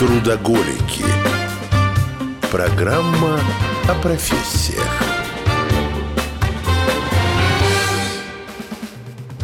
Трудоголики. 0.00 1.04
Программа 2.50 3.38
о 3.86 3.94
профессиях. 3.96 4.88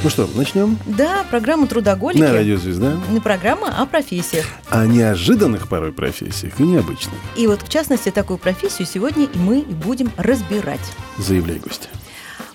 Ну 0.03 0.09
что, 0.09 0.27
начнем? 0.35 0.79
Да, 0.87 1.27
программа 1.31 1.67
«Трудоголики». 1.67 2.23
На 2.23 2.33
радио 2.33 2.57
«Звезда». 2.57 2.97
Не 3.11 3.21
программа 3.21 3.69
о 3.69 3.85
профессиях. 3.85 4.47
О 4.71 4.87
неожиданных 4.87 5.69
порой 5.69 5.93
профессиях 5.93 6.59
и 6.59 6.63
необычных. 6.63 7.17
И 7.37 7.47
вот, 7.47 7.61
в 7.61 7.69
частности, 7.69 8.11
такую 8.11 8.39
профессию 8.39 8.89
сегодня 8.91 9.27
и 9.27 9.37
мы 9.37 9.59
и 9.59 9.75
будем 9.75 10.11
разбирать. 10.17 10.81
Заявляй, 11.19 11.59
гостя. 11.59 11.89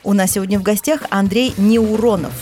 У 0.01 0.13
нас 0.13 0.31
сегодня 0.31 0.57
в 0.57 0.63
гостях 0.63 1.03
Андрей 1.11 1.53
Неуронов. 1.55 2.33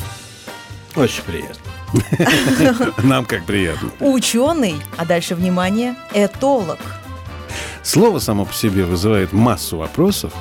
Очень 0.95 1.23
приятно. 1.23 1.68
Нам 3.03 3.25
как 3.25 3.45
приятно. 3.45 3.89
Ученый, 3.99 4.75
а 4.97 5.05
дальше, 5.05 5.35
внимание, 5.35 5.95
этолог. 6.13 6.79
Слово 7.83 8.19
само 8.19 8.45
по 8.45 8.53
себе 8.53 8.85
вызывает 8.85 9.33
массу 9.33 9.77
вопросов, 9.77 10.33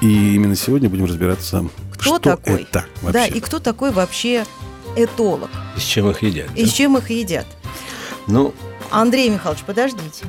и 0.00 0.34
именно 0.34 0.54
сегодня 0.54 0.88
будем 0.88 1.06
разбираться, 1.06 1.64
Кто 1.94 2.02
что 2.02 2.18
такой? 2.18 2.62
это 2.62 2.84
вообще. 3.02 3.12
Да, 3.12 3.26
и 3.26 3.40
кто 3.40 3.58
такой 3.58 3.90
вообще 3.90 4.44
этолог? 4.96 5.50
И 5.76 5.80
с 5.80 5.82
чем 5.82 6.08
их 6.10 6.22
едят? 6.22 6.48
И 6.54 6.64
да? 6.64 6.68
с 6.70 6.72
чем 6.72 6.96
их 6.96 7.10
едят? 7.10 7.46
Ну, 8.26 8.54
Андрей 8.90 9.28
Михайлович, 9.30 9.64
подождите. 9.64 10.24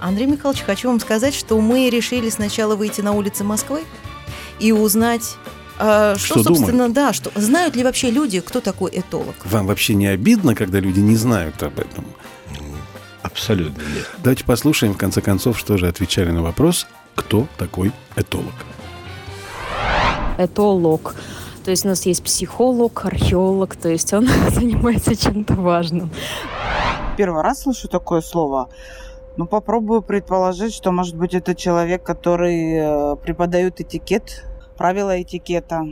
Андрей 0.00 0.26
Михайлович, 0.26 0.62
хочу 0.62 0.88
вам 0.88 0.98
сказать, 1.00 1.34
что 1.34 1.60
мы 1.60 1.88
решили 1.90 2.28
сначала 2.30 2.74
выйти 2.74 3.00
на 3.02 3.12
улицы 3.12 3.44
Москвы 3.44 3.84
и 4.58 4.72
узнать, 4.72 5.36
а, 5.78 6.16
что, 6.16 6.40
Что 6.40 6.54
собственно, 6.54 6.88
да, 6.88 7.12
что 7.12 7.30
знают 7.34 7.76
ли 7.76 7.84
вообще 7.84 8.10
люди, 8.10 8.40
кто 8.40 8.60
такой 8.60 8.90
этолог. 8.94 9.34
Вам 9.44 9.66
вообще 9.66 9.94
не 9.94 10.06
обидно, 10.06 10.54
когда 10.54 10.80
люди 10.80 11.00
не 11.00 11.16
знают 11.16 11.62
об 11.62 11.78
этом? 11.78 12.04
абсолютно 13.32 13.80
нет. 13.80 14.10
Давайте 14.22 14.44
послушаем, 14.44 14.94
в 14.94 14.98
конце 14.98 15.20
концов, 15.20 15.58
что 15.58 15.78
же 15.78 15.88
отвечали 15.88 16.30
на 16.30 16.42
вопрос, 16.42 16.86
кто 17.14 17.46
такой 17.56 17.92
этолог. 18.16 18.52
этолог. 20.38 21.14
То 21.64 21.70
есть 21.70 21.84
у 21.84 21.88
нас 21.88 22.04
есть 22.06 22.22
психолог, 22.22 23.04
археолог, 23.04 23.76
то 23.76 23.88
есть 23.88 24.12
он 24.12 24.28
занимается 24.50 25.16
чем-то 25.16 25.54
важным. 25.54 26.10
Первый 27.16 27.42
раз 27.42 27.62
слышу 27.62 27.88
такое 27.88 28.20
слово. 28.20 28.68
Ну, 29.36 29.46
попробую 29.46 30.02
предположить, 30.02 30.74
что, 30.74 30.92
может 30.92 31.16
быть, 31.16 31.32
это 31.34 31.54
человек, 31.54 32.02
который 32.02 32.74
э, 32.74 33.16
преподает 33.16 33.80
этикет, 33.80 34.44
правила 34.82 35.22
этикета. 35.22 35.86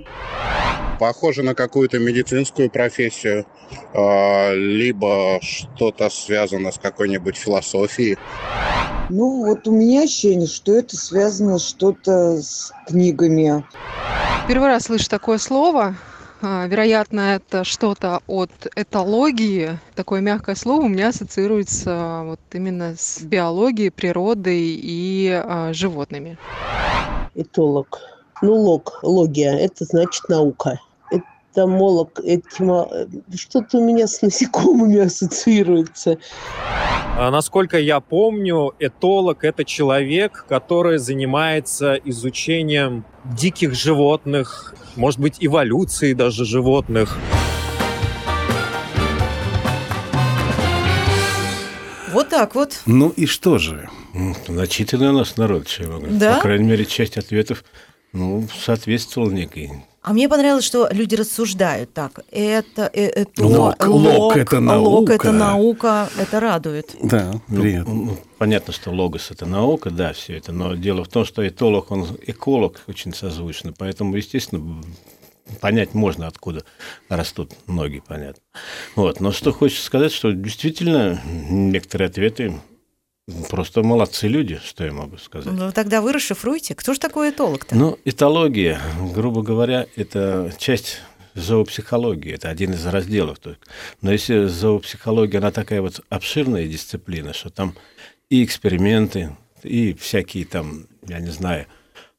похоже 0.98 1.44
на 1.44 1.54
какую-то 1.54 2.00
медицинскую 2.00 2.68
профессию, 2.68 3.46
а, 3.94 4.52
либо 4.52 5.38
что-то 5.40 6.10
связано 6.10 6.72
с 6.72 6.78
какой-нибудь 6.78 7.36
философией. 7.36 8.18
Ну, 9.08 9.46
вот 9.46 9.68
у 9.68 9.70
меня 9.70 10.02
ощущение, 10.02 10.48
что 10.48 10.72
это 10.72 10.96
связано 10.96 11.60
что-то 11.60 12.42
с 12.42 12.72
книгами. 12.88 13.64
Первый 14.48 14.66
раз 14.66 14.86
слышу 14.86 15.08
такое 15.08 15.38
слово. 15.38 15.94
А, 16.42 16.66
Вероятно, 16.66 17.36
это 17.36 17.62
что-то 17.62 18.22
от 18.26 18.50
этологии. 18.74 19.78
Такое 19.94 20.20
мягкое 20.20 20.56
слово 20.56 20.82
у 20.82 20.88
меня 20.88 21.10
ассоциируется 21.10 22.22
вот 22.24 22.40
именно 22.52 22.96
с 22.98 23.22
биологией, 23.22 23.92
природой 23.92 24.58
и 24.60 25.30
а, 25.30 25.72
животными. 25.72 26.38
этолог. 27.36 28.19
Ну, 28.42 28.54
лог, 28.54 29.00
логия, 29.02 29.54
это 29.54 29.84
значит 29.84 30.28
наука. 30.30 30.80
Этомолог, 31.52 32.20
этимо... 32.24 32.88
что-то 33.34 33.78
у 33.78 33.84
меня 33.84 34.06
с 34.06 34.22
насекомыми 34.22 35.00
ассоциируется. 35.00 36.16
А, 37.18 37.30
Насколько 37.30 37.78
я 37.78 38.00
помню, 38.00 38.72
этолог– 38.78 39.38
это 39.44 39.66
человек, 39.66 40.46
который 40.48 40.96
занимается 40.96 41.94
изучением 41.96 43.04
диких 43.24 43.74
животных, 43.74 44.74
может 44.96 45.20
быть, 45.20 45.36
эволюцией 45.40 46.14
даже 46.14 46.46
животных. 46.46 47.18
Вот 52.12 52.30
так 52.30 52.54
вот. 52.54 52.80
Ну 52.86 53.10
и 53.10 53.26
что 53.26 53.58
же? 53.58 53.88
Начитанный 54.48 55.10
у 55.10 55.12
нас 55.12 55.36
народ, 55.36 55.68
сказать. 55.68 56.18
Да? 56.18 56.36
По 56.36 56.40
крайней 56.40 56.64
мере, 56.64 56.86
часть 56.86 57.18
ответов 57.18 57.64
ну, 58.12 58.46
соответствовала 58.54 59.30
некой. 59.30 59.70
А 60.02 60.14
мне 60.14 60.30
понравилось, 60.30 60.64
что 60.64 60.88
люди 60.90 61.14
рассуждают 61.14 61.92
так. 61.92 62.20
Это, 62.30 62.90
э, 62.94 63.04
это 63.08 63.44
Лог, 63.44 63.76
лог, 63.86 64.36
это 64.36 64.60
лог, 64.60 65.10
это 65.10 65.30
наука. 65.30 65.32
наука, 65.32 66.08
это 66.18 66.40
радует. 66.40 66.96
Да, 67.02 67.32
Ну, 67.48 67.60
приятно. 67.60 67.94
ну, 67.94 68.16
понятно, 68.38 68.72
что 68.72 68.90
логос– 68.92 69.28
это 69.30 69.44
наука, 69.44 69.90
да, 69.90 70.14
все 70.14 70.38
это, 70.38 70.52
но 70.52 70.74
дело 70.74 71.04
в 71.04 71.08
том, 71.08 71.26
что 71.26 71.46
этолог, 71.46 71.90
он 71.90 72.06
эколог 72.26 72.80
очень 72.86 73.12
созвучно, 73.12 73.74
поэтому, 73.76 74.16
естественно, 74.16 74.82
понять 75.60 75.92
можно, 75.92 76.26
откуда 76.26 76.64
растут 77.10 77.52
ноги, 77.66 78.02
понятно. 78.06 78.42
Вот. 78.96 79.20
Но 79.20 79.32
что 79.32 79.52
хочется 79.52 79.84
сказать, 79.84 80.12
что 80.12 80.32
действительно 80.32 81.20
некоторые 81.26 82.08
ответы 82.08 82.54
просто 83.48 83.82
молодцы 83.82 84.28
люди, 84.28 84.60
что 84.64 84.84
я 84.84 84.92
могу 84.92 85.16
сказать. 85.16 85.52
Ну, 85.52 85.72
тогда 85.72 86.00
вы 86.00 86.12
расшифруйте. 86.12 86.74
Кто 86.74 86.94
же 86.94 87.00
такой 87.00 87.30
этолог-то? 87.30 87.74
Ну, 87.74 87.98
этология, 88.04 88.80
грубо 89.14 89.42
говоря, 89.42 89.86
это 89.96 90.52
часть 90.58 91.00
зоопсихологии, 91.34 92.32
это 92.32 92.48
один 92.48 92.72
из 92.72 92.84
разделов. 92.86 93.38
Но 94.02 94.12
если 94.12 94.46
зоопсихология, 94.46 95.38
она 95.38 95.50
такая 95.50 95.80
вот 95.80 96.00
обширная 96.08 96.66
дисциплина, 96.66 97.32
что 97.32 97.50
там 97.50 97.74
и 98.28 98.44
эксперименты, 98.44 99.36
и 99.62 99.94
всякие 99.94 100.44
там, 100.44 100.86
я 101.06 101.20
не 101.20 101.30
знаю, 101.30 101.66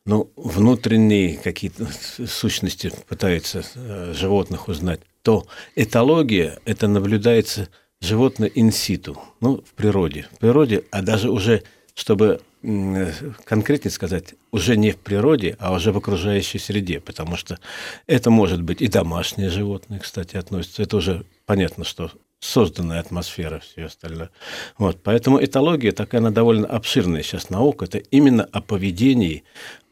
ну, 0.05 0.31
внутренние 0.35 1.37
какие-то 1.37 1.87
сущности 2.25 2.91
пытаются 3.07 3.63
э, 3.75 4.13
животных 4.15 4.67
узнать, 4.67 5.01
то 5.21 5.45
этология– 5.75 6.59
это 6.65 6.87
наблюдается 6.87 7.69
животное 8.01 8.51
инситу, 8.53 9.21
ну, 9.39 9.63
в 9.65 9.73
природе. 9.73 10.27
В 10.33 10.39
природе, 10.39 10.83
а 10.91 11.01
даже 11.01 11.29
уже, 11.29 11.63
чтобы 11.93 12.41
конкретнее 13.45 13.91
сказать, 13.91 14.35
уже 14.51 14.75
не 14.75 14.91
в 14.91 14.97
природе, 14.97 15.55
а 15.59 15.73
уже 15.73 15.91
в 15.91 15.97
окружающей 15.97 16.59
среде, 16.59 16.99
потому 16.99 17.35
что 17.37 17.57
это 18.07 18.29
может 18.29 18.61
быть 18.61 18.81
и 18.81 18.87
домашние 18.87 19.49
животные, 19.49 19.99
кстати, 19.99 20.35
относятся. 20.35 20.83
Это 20.83 20.97
уже 20.97 21.25
понятно, 21.45 21.83
что 21.83 22.11
созданная 22.39 22.99
атмосфера, 22.99 23.59
все 23.59 23.85
остальное. 23.85 24.29
Вот, 24.77 25.01
поэтому 25.03 25.43
этология 25.43 25.91
такая, 25.91 26.21
она 26.21 26.31
довольно 26.31 26.67
обширная 26.67 27.23
сейчас 27.23 27.49
наука. 27.49 27.85
Это 27.85 27.99
именно 27.99 28.43
о 28.51 28.61
поведении, 28.61 29.43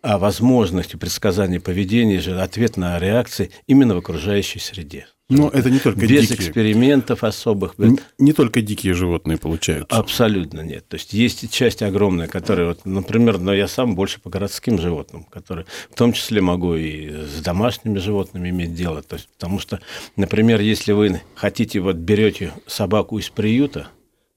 о 0.02 0.18
возможности 0.18 0.96
предсказания 0.96 1.60
поведения, 1.60 2.20
ответ 2.42 2.76
на 2.76 3.00
реакции 3.00 3.52
именно 3.68 3.96
в 3.96 4.00
окружающей 4.00 4.60
среде. 4.60 5.08
Но 5.30 5.50
это 5.50 5.70
не 5.70 5.78
только 5.78 6.00
Без 6.00 6.28
дикие. 6.28 6.38
экспериментов 6.48 7.24
особых. 7.24 7.76
Н- 7.78 8.00
Не 8.18 8.34
только 8.34 8.62
дикие 8.64 8.94
животные 8.96 9.38
получаются. 9.38 9.96
Абсолютно 9.96 10.62
нет. 10.62 10.88
То 10.88 10.96
есть 10.96 11.14
есть 11.14 11.52
часть 11.52 11.84
огромная, 11.84 12.28
которая, 12.28 12.70
вот, 12.70 12.84
например, 12.86 13.38
но 13.38 13.54
я 13.54 13.68
сам 13.68 13.94
больше 13.94 14.20
по 14.20 14.32
городским 14.32 14.80
животным, 14.80 15.24
которые 15.26 15.68
в 15.92 15.96
том 15.96 16.14
числе 16.14 16.42
могу 16.42 16.74
и 16.74 17.10
с 17.12 17.42
домашними 17.44 18.00
животными 18.00 18.50
иметь 18.50 18.74
дело. 18.74 19.04
То 19.04 19.18
есть, 19.18 19.30
потому 19.30 19.60
что, 19.60 19.80
например, 20.16 20.62
если 20.62 20.94
вы 20.94 21.22
хотите, 21.36 21.80
вот 21.80 21.98
берете 21.98 22.52
собаку 22.66 23.20
из 23.20 23.30
приюта, 23.30 23.88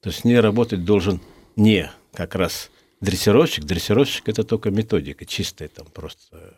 то 0.01 0.11
с 0.11 0.23
ней 0.23 0.39
работать 0.39 0.85
должен 0.85 1.21
не 1.55 1.89
как 2.13 2.35
раз 2.35 2.69
дрессировщик. 3.01 3.63
Дрессировщик– 3.63 4.23
это 4.29 4.43
только 4.43 4.69
методика, 4.69 5.25
чистая 5.25 5.69
там 5.69 5.87
просто, 5.87 6.53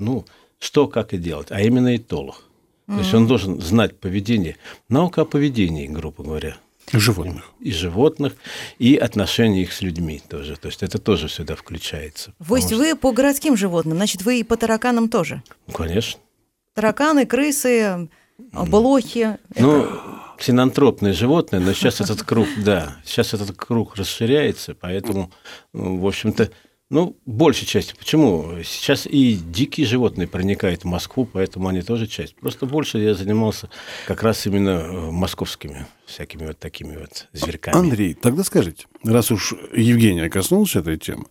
ну, 0.00 0.24
что, 0.58 0.88
как 0.88 1.14
и 1.14 1.18
делать, 1.18 1.48
а 1.50 1.60
именно 1.60 1.94
этолог. 1.94 2.42
То 2.86 2.98
есть 2.98 3.12
он 3.14 3.26
должен 3.26 3.60
знать 3.60 3.98
поведение. 3.98 4.56
Наука 4.88 5.22
о 5.22 5.24
поведении, 5.24 5.86
грубо 5.88 6.22
говоря 6.22 6.56
Животных. 6.92 7.50
и 7.58 7.72
животных, 7.72 8.34
и 8.78 8.94
отношения 8.96 9.62
их 9.62 9.72
с 9.72 9.82
людьми 9.82 10.22
тоже. 10.28 10.56
То 10.56 10.68
есть 10.68 10.82
это 10.84 10.98
тоже 10.98 11.28
сюда 11.28 11.56
включается. 11.56 12.32
То 12.46 12.56
есть 12.56 12.68
Потому 12.68 12.82
вы 12.90 12.94
по 12.96 13.12
городским 13.12 13.56
животным, 13.56 13.96
значит, 13.96 14.22
вы 14.22 14.38
и 14.40 14.44
по 14.44 14.56
тараканам 14.56 15.08
тоже? 15.08 15.42
что- 15.46 15.56
Ну, 15.66 15.72
конечно. 15.74 16.20
Тараканы, 16.74 17.26
крысы, 17.26 18.08
блохи. 18.52 19.38
Ну, 19.58 19.88
синантропные 20.38 21.12
животные, 21.12 21.60
но 21.60 21.72
сейчас 21.72 22.00
этот 22.00 22.22
круг, 22.22 22.46
да, 22.64 22.98
сейчас 23.04 23.34
этот 23.34 23.56
круг 23.56 23.96
расширяется, 23.96 24.74
поэтому, 24.74 25.32
ну, 25.72 25.98
в 25.98 26.06
общем-то, 26.06 26.50
ну, 26.88 27.16
большей 27.26 27.66
части. 27.66 27.94
Почему? 27.98 28.62
Сейчас 28.62 29.06
и 29.06 29.34
дикие 29.34 29.86
животные 29.86 30.28
проникают 30.28 30.82
в 30.82 30.86
Москву, 30.86 31.28
поэтому 31.30 31.68
они 31.68 31.82
тоже 31.82 32.06
часть. 32.06 32.36
Просто 32.36 32.66
больше 32.66 32.98
я 32.98 33.14
занимался 33.14 33.68
как 34.06 34.22
раз 34.22 34.46
именно 34.46 34.70
э, 34.70 35.10
московскими 35.10 35.86
всякими 36.06 36.46
вот 36.46 36.58
такими 36.58 36.96
вот 36.96 37.26
зверьками. 37.32 37.76
Андрей, 37.76 38.14
тогда 38.14 38.44
скажите, 38.44 38.86
раз 39.02 39.32
уж 39.32 39.54
Евгения 39.74 40.30
коснулась 40.30 40.76
этой 40.76 40.96
темы, 40.96 41.24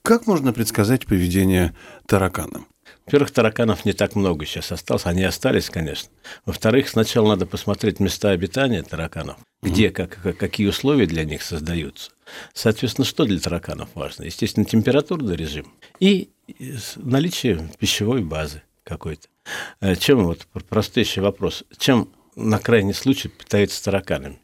как 0.00 0.26
можно 0.26 0.54
предсказать 0.54 1.06
поведение 1.06 1.74
таракана? 2.06 2.64
Во-первых, 3.06 3.30
тараканов 3.32 3.84
не 3.84 3.92
так 3.92 4.14
много 4.14 4.46
сейчас 4.46 4.70
осталось, 4.72 5.06
они 5.06 5.24
остались, 5.24 5.70
конечно. 5.70 6.08
Во-вторых, 6.46 6.88
сначала 6.88 7.28
надо 7.30 7.46
посмотреть 7.46 7.98
места 8.00 8.30
обитания 8.30 8.82
тараканов, 8.82 9.38
где, 9.62 9.90
как, 9.90 10.18
как- 10.22 10.36
какие 10.36 10.68
условия 10.68 11.06
для 11.06 11.24
них 11.24 11.42
создаются. 11.42 12.12
Соответственно, 12.54 13.04
что 13.04 13.24
для 13.24 13.40
тараканов 13.40 13.88
важно? 13.94 14.24
Естественно, 14.24 14.64
температурный 14.64 15.36
режим 15.36 15.72
и 15.98 16.30
наличие 16.96 17.68
пищевой 17.78 18.22
базы 18.22 18.62
какой-то. 18.84 19.28
Э, 19.80 19.96
Чем, 19.96 20.24
вот 20.24 20.46
пр- 20.52 20.64
простейший 20.64 21.22
вопрос, 21.22 21.64
чем 21.78 22.08
на 22.36 22.58
крайний 22.58 22.94
случай 22.94 23.28
питаются 23.28 23.82
тараканами? 23.84 24.38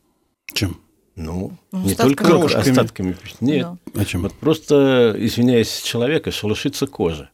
Чем? 0.52 0.80
Ну, 1.14 1.56
Ну, 1.72 1.78
не 1.84 1.92
остатками. 1.92 2.14
только 2.14 2.24
Крошками. 2.24 2.70
остатками. 2.70 3.16
Нет, 3.40 3.66
Да. 3.94 4.00
О 4.00 4.04
чем? 4.04 4.22
вот 4.22 4.34
просто, 4.34 5.14
извиняюсь, 5.18 5.80
человека 5.82 6.30
шелушится 6.30 6.86
кожа. 6.86 7.30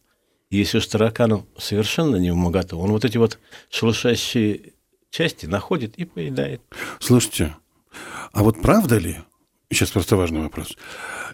Если 0.51 0.79
уж 0.79 0.87
таракану 0.87 1.47
совершенно 1.59 2.17
не 2.17 2.31
умогато, 2.31 2.77
он 2.77 2.91
вот 2.91 3.05
эти 3.05 3.17
вот 3.19 3.39
шелушащие 3.71 4.73
части 5.11 5.47
находит 5.47 5.97
и 5.97 6.05
поедает. 6.05 6.61
Слушайте, 7.01 7.57
а 8.33 8.43
вот 8.43 8.61
правда 8.61 8.99
ли, 8.99 9.19
сейчас 9.71 9.91
просто 9.91 10.17
важный 10.17 10.43
вопрос, 10.43 10.77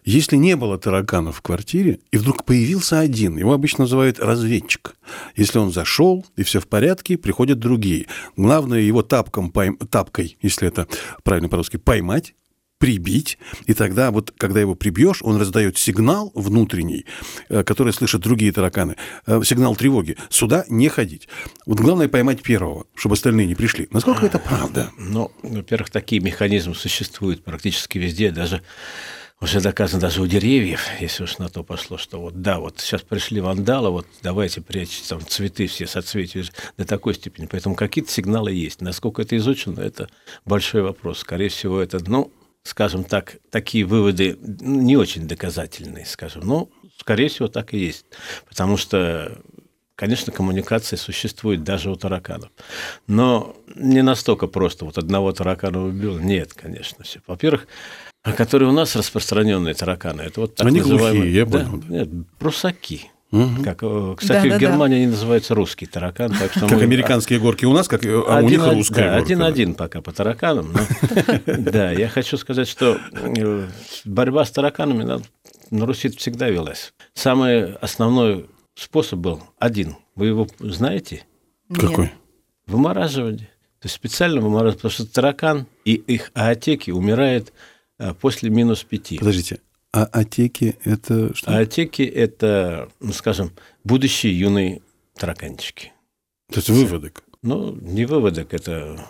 если 0.04 0.36
не 0.36 0.56
было 0.56 0.78
тараканов 0.78 1.36
в 1.36 1.42
квартире, 1.42 2.00
и 2.10 2.16
вдруг 2.16 2.44
появился 2.44 2.98
один, 3.00 3.36
его 3.36 3.52
обычно 3.52 3.84
называют 3.84 4.18
разведчик. 4.18 4.94
Если 5.36 5.58
он 5.58 5.72
зашел, 5.72 6.24
и 6.36 6.42
все 6.42 6.60
в 6.60 6.68
порядке, 6.68 7.18
приходят 7.18 7.58
другие. 7.58 8.06
Главное 8.36 8.80
его 8.80 9.02
тапком, 9.02 9.50
пойм- 9.50 9.84
тапкой, 9.86 10.38
если 10.40 10.68
это 10.68 10.86
правильно 11.22 11.48
по-русски, 11.48 11.76
поймать, 11.76 12.34
прибить, 12.80 13.38
и 13.66 13.74
тогда 13.74 14.10
вот, 14.10 14.32
когда 14.38 14.58
его 14.58 14.74
прибьешь, 14.74 15.22
он 15.22 15.36
раздает 15.36 15.76
сигнал 15.76 16.32
внутренний, 16.34 17.04
э, 17.50 17.62
который 17.62 17.92
слышат 17.92 18.22
другие 18.22 18.52
тараканы, 18.52 18.96
э, 19.26 19.42
сигнал 19.44 19.76
тревоги. 19.76 20.16
Сюда 20.30 20.64
не 20.68 20.88
ходить. 20.88 21.28
Вот 21.66 21.78
главное 21.78 22.08
поймать 22.08 22.42
первого, 22.42 22.86
чтобы 22.94 23.12
остальные 23.16 23.46
не 23.46 23.54
пришли. 23.54 23.86
Насколько 23.92 24.24
это 24.24 24.38
правда? 24.38 24.90
Ну, 24.96 25.30
во-первых, 25.42 25.90
такие 25.90 26.22
механизмы 26.22 26.74
существуют 26.74 27.44
практически 27.44 27.98
везде, 27.98 28.30
даже 28.30 28.62
уже 29.42 29.60
доказано 29.60 30.00
даже 30.00 30.22
у 30.22 30.26
деревьев, 30.26 30.80
если 31.00 31.24
уж 31.24 31.36
на 31.36 31.50
то 31.50 31.62
пошло, 31.62 31.98
что 31.98 32.18
вот 32.18 32.40
да, 32.40 32.60
вот 32.60 32.80
сейчас 32.80 33.02
пришли 33.02 33.42
вандалы, 33.42 33.90
вот 33.90 34.06
давайте 34.22 34.62
прячьте 34.62 35.06
там 35.06 35.20
цветы 35.26 35.66
все, 35.66 35.86
соцветия 35.86 36.44
до 36.78 36.86
такой 36.86 37.14
степени. 37.14 37.46
Поэтому 37.50 37.74
какие-то 37.74 38.10
сигналы 38.10 38.52
есть. 38.52 38.80
Насколько 38.80 39.22
это 39.22 39.36
изучено, 39.36 39.80
это 39.80 40.08
большой 40.46 40.82
вопрос. 40.82 41.18
Скорее 41.20 41.48
всего, 41.48 41.80
это, 41.80 42.00
ну, 42.06 42.32
скажем 42.70 43.02
так, 43.02 43.36
такие 43.50 43.84
выводы 43.84 44.38
ну, 44.40 44.80
не 44.80 44.96
очень 44.96 45.26
доказательные, 45.26 46.06
скажем. 46.06 46.42
Но, 46.46 46.68
скорее 46.98 47.28
всего, 47.28 47.48
так 47.48 47.74
и 47.74 47.78
есть. 47.78 48.06
Потому 48.48 48.76
что 48.76 49.38
Конечно, 49.96 50.32
коммуникация 50.32 50.96
существует 50.96 51.62
даже 51.62 51.90
у 51.90 51.94
тараканов. 51.94 52.48
Но 53.06 53.54
не 53.74 54.00
настолько 54.00 54.46
просто. 54.46 54.86
Вот 54.86 54.96
одного 54.96 55.30
таракана 55.32 55.84
убил. 55.84 56.18
Нет, 56.18 56.54
конечно. 56.54 57.04
Все. 57.04 57.20
Во-первых, 57.26 57.66
а 58.22 58.32
которые 58.32 58.70
у 58.70 58.72
нас 58.72 58.96
распространенные 58.96 59.74
тараканы, 59.74 60.22
это 60.22 60.40
вот 60.40 60.54
так 60.54 60.66
Они 60.66 60.80
называемые... 60.80 61.12
глухие, 61.12 61.34
я 61.34 61.44
Да, 61.44 61.70
понял. 61.70 61.84
Нет, 61.90 62.08
прусаки. 62.38 63.10
Мгм. 63.30 63.62
Как, 63.62 63.78
э, 63.82 64.14
кстати, 64.16 64.48
Да-да-да. 64.48 64.56
в 64.56 64.60
Германии 64.60 64.96
они 64.96 65.06
называются 65.06 65.54
русский 65.54 65.86
таракан. 65.86 66.32
Так 66.36 66.50
что 66.50 66.60
Как 66.68 66.78
мы- 66.78 66.82
американские 66.82 67.38
горки 67.38 67.64
у 67.64 67.72
нас, 67.72 67.86
как 67.86 68.04
э, 68.04 68.10
а 68.26 68.38
у 68.38 68.48
них 68.48 68.60
один- 68.62 68.74
русская 68.78 68.94
да, 69.04 69.10
горка. 69.12 69.24
Один-один 69.24 69.74
пока 69.74 70.00
по 70.00 70.12
тараканам. 70.12 70.72
Да, 71.46 71.92
я 71.92 72.08
хочу 72.08 72.36
сказать, 72.36 72.66
что 72.68 72.98
э, 73.12 73.68
борьба 74.04 74.44
с 74.44 74.50
тараканами 74.50 75.04
на- 75.04 75.86
Руси 75.86 76.08
всегда 76.08 76.48
велась. 76.48 76.92
Самый 77.14 77.74
основной 77.76 78.46
способ 78.74 79.20
был 79.20 79.40
один. 79.58 79.96
Вы 80.16 80.26
его 80.26 80.48
знаете? 80.58 81.22
Какой? 81.72 82.10
Вымораживание. 82.66 83.48
То 83.80 83.86
есть 83.86 83.94
специально 83.94 84.40
вымораживание, 84.40 84.76
потому 84.76 84.90
что 84.92 85.06
таракан 85.06 85.66
и 85.84 85.94
их 85.94 86.32
аотеки 86.34 86.90
умирают 86.90 87.52
э, 88.00 88.12
после 88.20 88.50
минус 88.50 88.82
пяти. 88.82 89.18
Подождите, 89.18 89.60
а 89.92 90.04
отеки 90.04 90.76
это 90.84 91.34
что? 91.34 91.56
Аотеки– 91.56 92.02
это, 92.02 92.88
ну, 93.00 93.12
скажем, 93.12 93.52
будущие 93.84 94.38
юные 94.38 94.82
тараканчики. 95.16 95.92
То 96.50 96.58
есть 96.58 96.68
выводок. 96.68 97.24
Ну, 97.42 97.74
не 97.80 98.04
выводок, 98.04 98.52
это 98.52 99.00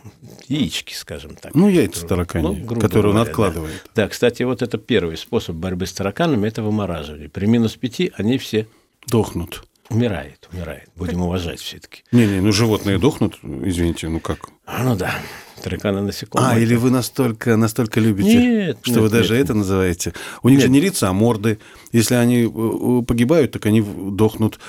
яички, 0.46 0.94
скажем 0.94 1.34
так. 1.34 1.54
Ну, 1.54 1.68
яйца 1.68 2.02
Ну, 2.02 2.08
таракани, 2.08 2.60
грубо 2.60 2.80
которые 2.80 3.10
он 3.10 3.16
говоря, 3.16 3.24
да. 3.24 3.30
откладывает. 3.30 3.90
Да, 3.94 4.08
кстати, 4.08 4.44
вот 4.44 4.62
это 4.62 4.78
первый 4.78 5.16
способ 5.16 5.56
борьбы 5.56 5.86
с 5.86 5.92
тараканами– 5.92 6.46
это 6.48 6.62
вымораживание. 6.62 7.28
При 7.28 7.46
минус 7.46 7.74
пяти 7.76 8.12
они 8.16 8.38
все 8.38 8.66
Дохнут. 9.08 9.64
Умирают, 9.90 10.48
умирают. 10.52 10.88
Будем 10.96 11.22
уважать 11.22 11.60
все-таки. 11.60 12.02
Не-не, 12.12 12.40
ну 12.40 12.52
животные 12.52 12.98
дохнут, 12.98 13.38
извините, 13.42 14.08
ну 14.08 14.20
как? 14.20 14.48
Ну 14.66 14.96
да, 14.96 15.14
тараканы 15.62 16.00
насекомые. 16.00 16.52
А, 16.52 16.58
или 16.58 16.76
вы 16.76 16.90
настолько, 16.90 17.56
настолько 17.56 18.00
любите, 18.00 18.36
Нет, 18.36 18.78
что 18.82 18.94
нет, 18.94 19.02
вы 19.02 19.08
даже 19.10 19.34
нет. 19.34 19.44
это 19.44 19.54
называете? 19.54 20.14
У 20.42 20.48
них 20.48 20.60
же 20.60 20.68
Нет. 20.68 20.74
не 20.74 20.80
лица, 20.80 21.08
а 21.08 21.12
морды. 21.12 21.58
Если 21.92 22.14
они 22.14 22.44
э, 22.44 22.48
э, 22.48 23.02
погибают, 23.04 23.52
так 23.52 23.66
они 23.66 23.82
дохнут. 23.82 24.60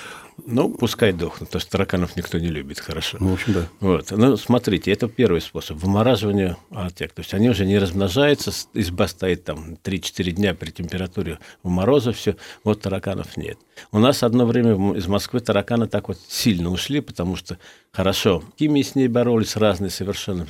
Ну, 0.45 0.69
пускай 0.69 1.13
дохнут, 1.13 1.49
потому 1.49 1.61
что 1.61 1.71
тараканов 1.71 2.15
никто 2.15 2.37
не 2.39 2.47
любит, 2.47 2.79
хорошо. 2.79 3.17
Ну, 3.19 3.29
в 3.29 3.33
общем, 3.33 3.53
да. 3.53 3.67
Вот. 3.79 4.11
Ну, 4.11 4.37
смотрите, 4.37 4.91
это 4.91 5.07
первый 5.07 5.41
способ 5.41 5.77
вымораживания 5.77 6.57
аотек. 6.69 7.11
То 7.13 7.21
есть 7.21 7.33
они 7.33 7.49
уже 7.49 7.65
не 7.65 7.77
размножаются, 7.77 8.51
изба 8.73 9.07
стоит 9.07 9.43
там 9.43 9.77
3-4 9.83 10.31
дня 10.31 10.53
при 10.53 10.71
температуре 10.71 11.39
в 11.63 11.69
мороза, 11.69 12.11
все, 12.11 12.35
вот 12.63 12.81
тараканов 12.81 13.37
нет. 13.37 13.57
У 13.91 13.99
нас 13.99 14.23
одно 14.23 14.45
время 14.45 14.95
из 14.95 15.07
Москвы 15.07 15.39
тараканы 15.39 15.87
так 15.87 16.07
вот 16.07 16.17
сильно 16.27 16.69
ушли, 16.69 17.01
потому 17.01 17.35
что 17.35 17.57
хорошо, 17.91 18.43
химии 18.59 18.81
с 18.81 18.95
ней 18.95 19.07
боролись 19.07 19.55
разные 19.55 19.89
совершенно, 19.89 20.47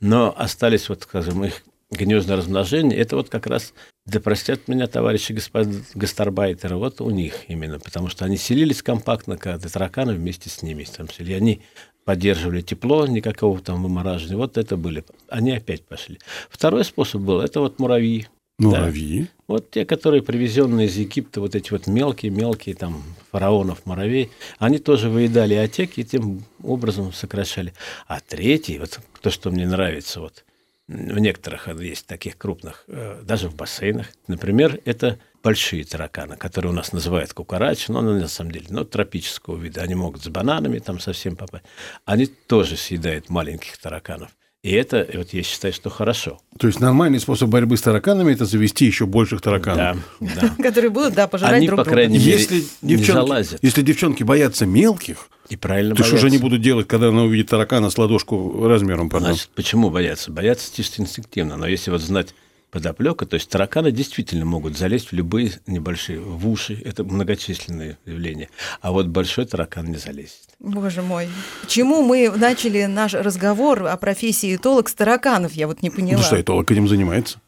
но 0.00 0.34
остались 0.36 0.88
вот, 0.88 1.02
скажем, 1.02 1.44
их 1.44 1.62
гнездное 1.90 2.36
размножение, 2.36 2.98
это 2.98 3.16
вот 3.16 3.28
как 3.28 3.46
раз, 3.46 3.72
да 4.06 4.20
простят 4.20 4.68
меня 4.68 4.86
товарищи 4.86 5.32
господ... 5.32 5.68
гастарбайтеры, 5.94 6.76
вот 6.76 7.00
у 7.00 7.10
них 7.10 7.48
именно, 7.48 7.78
потому 7.78 8.08
что 8.08 8.24
они 8.24 8.36
селились 8.36 8.82
компактно, 8.82 9.36
когда 9.36 9.68
тараканы 9.68 10.14
вместе 10.14 10.50
с 10.50 10.62
ними 10.62 10.84
там 10.84 11.08
сели. 11.08 11.32
Они 11.32 11.62
поддерживали 12.04 12.60
тепло, 12.60 13.06
никакого 13.06 13.60
там 13.60 13.82
вымораживания. 13.82 14.36
Вот 14.36 14.58
это 14.58 14.76
были. 14.76 15.04
Они 15.28 15.52
опять 15.52 15.84
пошли. 15.84 16.18
Второй 16.50 16.84
способ 16.84 17.22
был, 17.22 17.40
это 17.40 17.60
вот 17.60 17.78
муравьи. 17.78 18.28
Муравьи. 18.58 19.28
Вот 19.48 19.70
те, 19.70 19.84
которые 19.84 20.22
привезенные 20.22 20.86
из 20.86 20.96
Египта, 20.96 21.40
вот 21.40 21.54
эти 21.54 21.72
вот 21.72 21.86
мелкие-мелкие 21.86 22.74
там 22.74 23.02
фараонов, 23.32 23.84
муравей, 23.84 24.30
они 24.58 24.78
тоже 24.78 25.08
выедали 25.08 25.54
отеки 25.54 26.02
и 26.02 26.04
тем 26.04 26.44
образом 26.62 27.12
сокращали. 27.12 27.72
А 28.06 28.20
третий, 28.20 28.78
вот 28.78 29.00
то, 29.20 29.30
что 29.30 29.50
мне 29.50 29.66
нравится, 29.66 30.20
вот 30.20 30.44
в 30.86 31.18
некоторых 31.18 31.68
есть 31.80 32.06
таких 32.06 32.36
крупных, 32.36 32.84
э, 32.88 33.22
даже 33.22 33.48
в 33.48 33.54
бассейнах, 33.54 34.08
например, 34.28 34.80
это 34.84 35.18
большие 35.42 35.84
тараканы, 35.84 36.36
которые 36.36 36.72
у 36.72 36.74
нас 36.74 36.92
называют 36.92 37.32
кукарач, 37.32 37.88
но 37.88 38.00
они 38.00 38.20
на 38.20 38.28
самом 38.28 38.50
деле 38.50 38.66
ну, 38.70 38.84
тропического 38.84 39.58
вида. 39.58 39.82
Они 39.82 39.94
могут 39.94 40.22
с 40.22 40.28
бананами 40.28 40.78
там 40.78 41.00
совсем 41.00 41.36
попасть. 41.36 41.64
Они 42.04 42.26
тоже 42.26 42.76
съедают 42.76 43.28
маленьких 43.30 43.76
тараканов. 43.78 44.30
И 44.62 44.72
это, 44.72 45.06
вот 45.12 45.34
я 45.34 45.42
считаю, 45.42 45.74
что 45.74 45.90
хорошо. 45.90 46.40
То 46.58 46.66
есть 46.66 46.80
нормальный 46.80 47.20
способ 47.20 47.50
борьбы 47.50 47.76
с 47.76 47.82
тараканами– 47.82 48.32
это 48.34 48.46
завести 48.46 48.86
еще 48.86 49.04
больших 49.04 49.42
тараканов. 49.42 49.98
Да, 50.20 50.40
да. 50.40 50.54
Которые 50.62 50.88
будут, 50.88 51.12
да, 51.12 51.28
пожирать 51.28 51.52
Они, 51.52 51.66
друг 51.66 51.80
по 51.80 51.84
друга. 51.84 51.96
крайней 51.96 52.18
мере, 52.18 52.32
Если 52.32 52.64
не 52.80 52.96
девчонки, 52.96 53.12
залазят. 53.12 53.58
если 53.62 53.82
девчонки 53.82 54.22
боятся 54.22 54.64
мелких, 54.64 55.28
И 55.48 55.56
правильно 55.56 55.94
то 55.94 56.02
что 56.04 56.16
же 56.16 56.26
они 56.26 56.38
боятся. 56.38 56.42
будут 56.42 56.62
делать, 56.62 56.88
когда 56.88 57.08
она 57.08 57.22
увидит 57.22 57.48
таракана 57.50 57.90
с 57.90 57.98
ладошку 57.98 58.66
размером? 58.66 59.10
Пардон? 59.10 59.32
Значит, 59.32 59.50
почему 59.54 59.90
боятся? 59.90 60.30
Боятся 60.32 60.74
чисто 60.74 61.02
инстинктивно. 61.02 61.56
Но 61.56 61.66
если 61.66 61.90
вот 61.90 62.00
знать 62.00 62.34
подоплека, 62.70 63.24
то 63.26 63.34
есть 63.34 63.48
тараканы 63.50 63.92
действительно 63.92 64.44
могут 64.46 64.76
залезть 64.76 65.08
в 65.08 65.12
любые 65.12 65.52
небольшие, 65.66 66.18
в 66.18 66.48
уши. 66.48 66.80
Это 66.84 67.04
многочисленные 67.04 67.98
явления. 68.06 68.48
А 68.80 68.90
вот 68.90 69.06
большой 69.06 69.44
таракан 69.46 69.86
не 69.86 69.96
залезет. 69.96 70.38
Боже 70.58 71.02
мой. 71.02 71.28
Почему 71.62 72.02
мы 72.02 72.30
начали 72.30 72.84
наш 72.86 73.12
разговор 73.14 73.86
о 73.86 73.96
профессии 73.96 74.56
этолог 74.56 74.88
с 74.88 74.94
тараканов? 74.94 75.52
Я 75.52 75.66
вот 75.66 75.82
не 75.82 75.90
поняла. 75.90 76.18
Ну 76.20 76.24
что, 76.24 76.40
этолог 76.40 76.70
этим 76.70 76.88
занимается? 76.88 77.40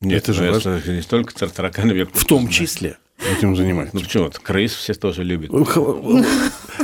Нет, 0.00 0.22
Это 0.22 0.32
же 0.32 0.44
ну, 0.44 0.52
важно. 0.52 0.82
не 0.86 1.02
только 1.02 1.34
тар- 1.34 1.50
тараканы. 1.50 2.04
В 2.06 2.24
том 2.24 2.48
числе 2.48 2.96
этим 3.18 3.56
занимается. 3.56 3.96
Ну 3.96 4.02
почему? 4.02 4.24
Вот 4.24 4.38
Крыс 4.38 4.72
все 4.74 4.94
тоже 4.94 5.24
любят. 5.24 5.50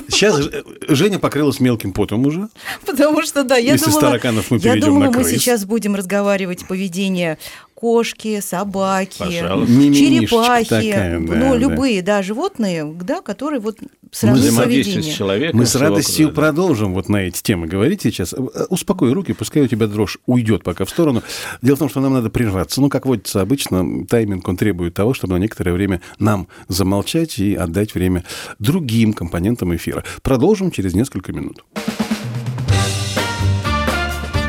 Сейчас 0.08 0.38
Ж- 0.38 0.64
Женя 0.88 1.18
покрылась 1.18 1.60
мелким 1.60 1.92
потом 1.92 2.26
уже. 2.26 2.48
Потому 2.86 3.22
что, 3.22 3.44
да, 3.44 3.56
я 3.56 3.72
Если 3.72 3.86
думала... 3.86 4.00
тараканов 4.00 4.50
мы 4.50 4.56
я 4.58 4.72
перейдем 4.72 4.88
думала, 4.94 5.10
мы 5.10 5.24
сейчас 5.24 5.64
будем 5.64 5.94
разговаривать 5.94 6.66
поведение 6.66 7.38
кошки, 7.74 8.40
собаки, 8.40 9.18
Пожалуйста. 9.18 9.72
Черепахи, 9.74 10.68
такая, 10.68 11.20
да, 11.20 11.34
ну, 11.34 11.52
да. 11.52 11.56
любые, 11.56 12.02
да, 12.02 12.22
животные, 12.22 12.84
да, 12.84 13.22
которые 13.22 13.60
вот 13.60 13.78
сравнить 14.10 14.44
Взаимодействие 14.44 15.02
с 15.02 15.06
человеком. 15.06 15.58
Мы 15.58 15.66
с 15.66 15.74
радостью 15.74 16.28
окружением. 16.28 16.34
продолжим 16.34 16.94
вот 16.94 17.08
на 17.08 17.18
эти 17.18 17.42
темы 17.42 17.66
говорить 17.66 18.02
сейчас. 18.02 18.32
Э, 18.32 18.64
Успокой 18.68 19.12
руки, 19.12 19.32
пускай 19.32 19.62
у 19.62 19.68
тебя 19.68 19.86
дрожь 19.86 20.18
уйдет 20.26 20.64
пока 20.64 20.84
в 20.84 20.90
сторону. 20.90 21.22
Дело 21.62 21.76
в 21.76 21.78
том, 21.78 21.88
что 21.88 22.00
нам 22.00 22.12
надо 22.14 22.30
прерваться. 22.30 22.80
Ну, 22.80 22.88
как 22.88 23.06
водится 23.06 23.40
обычно, 23.40 24.06
тайминг, 24.06 24.46
он 24.48 24.56
требует 24.56 24.94
того, 24.94 25.14
чтобы 25.14 25.34
на 25.34 25.38
некоторое 25.38 25.72
время 25.72 26.00
нам 26.18 26.48
замолчать 26.68 27.38
и 27.38 27.54
отдать 27.54 27.94
время 27.94 28.24
другим 28.58 29.12
компонентам 29.12 29.74
эфира. 29.74 30.04
Продолжим 30.22 30.70
через 30.70 30.94
несколько 30.94 31.32
минут. 31.32 31.64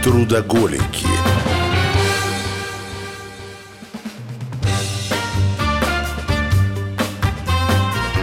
Трудоголики. 0.03 1.05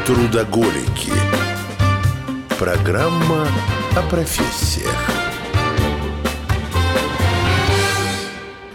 Трудоголики. 0.05 1.28
Программа 2.59 3.47
о 3.97 4.03
профессиях. 4.11 5.11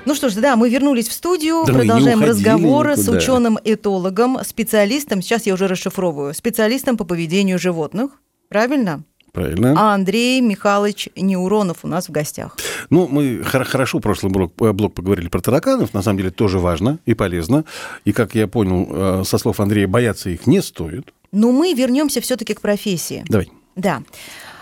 Ну 0.05 0.15
что 0.15 0.29
ж, 0.29 0.35
да, 0.35 0.55
мы 0.55 0.69
вернулись 0.69 1.07
в 1.07 1.13
студию, 1.13 1.63
Да 1.65 1.73
продолжаем 1.73 2.21
разговоры 2.21 2.95
с 2.95 3.07
ученым-этологом, 3.09 4.39
специалистом, 4.45 5.21
сейчас 5.21 5.45
я 5.45 5.53
уже 5.53 5.67
расшифровываю, 5.67 6.33
специалистом 6.33 6.97
по 6.97 7.03
поведению 7.03 7.59
животных. 7.59 8.11
Правильно? 8.49 9.03
Правильно? 9.31 9.73
А 9.77 9.93
Андрей 9.95 10.39
Михайлович 10.41 11.09
Неуронов 11.15 11.79
у 11.83 11.87
нас 11.87 12.07
в 12.07 12.11
гостях. 12.11 12.55
Ну, 12.89 13.07
мы 13.07 13.43
хор- 13.43 13.63
хорошо 13.65 13.99
прошлый 13.99 14.31
блок, 14.31 14.53
э, 14.61 14.71
блок 14.71 14.93
поговорили 14.93 15.27
про 15.27 15.41
тараканов. 15.41 15.93
На 15.93 16.03
самом 16.03 16.17
деле 16.19 16.29
тоже 16.29 16.59
важно 16.59 16.99
и 17.05 17.15
полезно. 17.15 17.65
И, 18.05 18.11
как 18.13 18.35
я 18.35 18.47
понял, 18.47 18.87
э, 18.91 19.23
со 19.25 19.37
слов 19.39 19.59
Андрея, 19.59 19.87
бояться 19.87 20.29
их 20.29 20.45
не 20.45 20.61
стоит. 20.61 21.11
Но 21.31 21.51
мы 21.51 21.73
вернемся 21.73 22.21
все-таки 22.21 22.53
к 22.53 22.61
профессии. 22.61 23.25
Давай. 23.27 23.49
Да. 23.75 24.03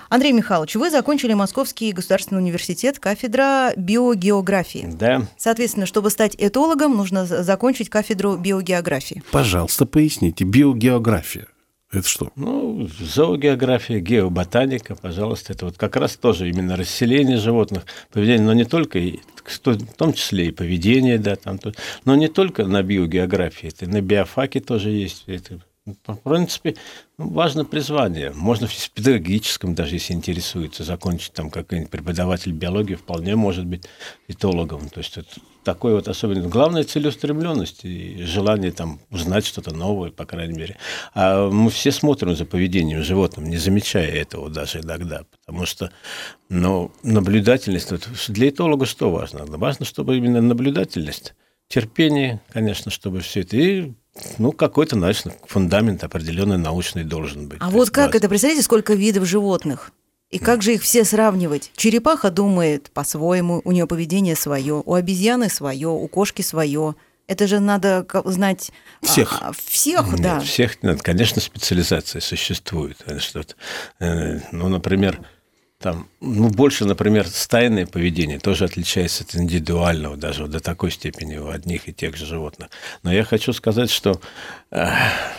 Андрей 0.10 0.34
Михайлович, 0.34 0.76
вы 0.76 0.92
закончили 0.92 1.34
Московский 1.34 1.94
государственный 1.94 2.40
университет, 2.42 3.00
кафедра 3.00 3.72
биогеографии. 3.78 4.90
Да. 4.92 5.26
Соответственно, 5.38 5.86
чтобы 5.86 6.10
стать 6.10 6.36
этологом, 6.38 6.98
нужно 6.98 7.26
за- 7.26 7.44
закончить 7.44 7.90
кафедру 7.90 8.36
биогеографии. 8.36 9.24
Пожалуйста, 9.32 9.86
поясните. 9.86 10.44
Биогеография. 10.44 11.48
Это 11.94 12.08
что? 12.08 12.32
Ну, 12.36 12.88
зоогеография, 13.00 14.00
геоботаника, 14.00 14.96
пожалуйста, 14.96 15.54
это 15.54 15.66
вот 15.66 15.78
как 15.78 15.98
раз 15.98 16.16
тоже 16.16 16.50
именно 16.50 16.78
расселение 16.78 17.38
животных, 17.38 17.86
поведение, 18.12 18.46
но 18.46 18.54
не 18.54 18.64
только, 18.64 19.00
в 19.46 19.94
том 19.98 20.14
числе 20.14 20.48
и 20.48 20.52
поведение, 20.52 21.18
да, 21.20 21.36
там, 21.36 21.60
но 22.06 22.16
не 22.16 22.30
только 22.30 22.66
на 22.66 22.82
биогеографии, 22.82 23.68
это 23.68 23.90
на 23.90 24.02
биофаке 24.02 24.62
тоже 24.62 24.90
есть. 24.90 25.24
Это, 25.28 25.60
в 25.86 26.16
принципе, 26.18 26.76
ну, 27.18 27.30
важно 27.30 27.66
призвание. 27.66 28.32
Можно 28.36 28.68
в 28.68 28.92
педагогическом, 28.92 29.74
даже 29.74 29.96
если 29.96 30.14
интересуется, 30.14 30.84
закончить 30.84 31.34
там 31.34 31.50
какой-нибудь 31.50 31.90
преподаватель 31.90 32.52
биологии, 32.52 32.94
вполне 32.94 33.36
может 33.36 33.66
быть 33.66 33.86
этологом. 34.28 34.90
То 34.90 35.00
есть 35.00 35.18
это 35.18 35.28
такой 35.64 35.96
вот 35.96 36.08
особенность. 36.08 36.50
Главное 36.50 36.84
целеустремленность 36.84 37.84
и 37.84 38.24
желание 38.24 38.72
там 38.72 39.00
узнать 39.10 39.46
что-то 39.46 39.74
новое, 39.74 40.12
по 40.12 40.26
крайней 40.26 40.58
мере. 40.58 40.78
А 41.16 41.50
мы 41.50 41.72
все 41.72 41.92
смотрим 41.92 42.36
за 42.36 42.46
поведением 42.46 43.02
животным, 43.02 43.50
не 43.50 43.58
замечая 43.58 44.12
этого 44.12 44.52
даже 44.52 44.82
иногда, 44.82 45.24
потому 45.32 45.66
что, 45.66 45.92
ну, 46.50 46.92
наблюдательность, 47.02 47.92
для 48.28 48.50
этолога 48.50 48.86
что 48.86 49.10
важно? 49.10 49.46
Важно, 49.46 49.86
чтобы 49.86 50.18
именно 50.18 50.42
наблюдательность, 50.42 51.34
терпение, 51.68 52.40
конечно, 52.52 52.92
чтобы 52.92 53.22
все 53.22 53.42
это, 53.42 53.58
и 53.58 53.94
ну, 54.38 54.52
какой-то, 54.52 54.96
значит, 54.98 55.28
фундамент 55.48 56.04
определенный 56.04 56.58
научный 56.58 57.04
должен 57.04 57.48
быть. 57.48 57.60
А 57.62 57.70
вот 57.70 57.82
есть 57.82 57.92
как 57.92 58.08
база. 58.08 58.18
это? 58.18 58.30
Представляете, 58.30 58.64
сколько 58.64 58.94
видов 58.94 59.26
животных? 59.26 59.92
И 60.30 60.40
как 60.40 60.62
же 60.62 60.76
их 60.76 60.82
все 60.82 61.04
сравнивать? 61.04 61.72
Черепаха 61.76 62.32
думает 62.32 62.90
по-своему, 62.92 63.62
у 63.66 63.72
нее 63.72 63.86
поведение 63.86 64.36
свое, 64.36 64.82
у 64.86 64.94
обезьяны 64.94 65.50
свое, 65.50 65.90
у 65.90 66.08
кошки 66.08 66.42
свое. 66.42 66.96
Это 67.28 67.48
же 67.48 67.60
надо 67.60 68.06
знать 68.26 68.72
а, 69.02 69.06
Всех. 69.06 69.40
а, 69.42 69.52
всех, 69.54 70.08
Нет, 70.14 70.22
да. 70.22 70.40
всех 70.40 70.82
нет. 70.84 71.02
Конечно, 71.02 71.42
специализация 71.42 72.20
существует. 72.22 72.98
Что 73.20 73.40
вот, 73.40 73.56
э, 74.00 74.40
ну, 74.52 74.68
например, 74.70 75.20
там, 75.82 76.08
ну, 76.22 76.50
больше, 76.50 76.86
например, 76.86 77.28
стайное 77.28 77.88
поведение 77.88 78.40
тоже 78.40 78.66
отличается 78.66 79.24
от 79.24 79.36
индивидуального, 79.36 80.16
даже 80.16 80.44
вот 80.44 80.52
до 80.52 80.60
такой 80.60 80.92
степени 80.92 81.38
у 81.38 81.50
одних 81.50 81.90
и 81.90 81.94
тех 81.94 82.16
же 82.16 82.26
животных. 82.26 82.70
Но 83.04 83.12
я 83.12 83.24
хочу 83.24 83.52
сказать, 83.52 83.90
что 83.90 84.22
э, 84.70 84.88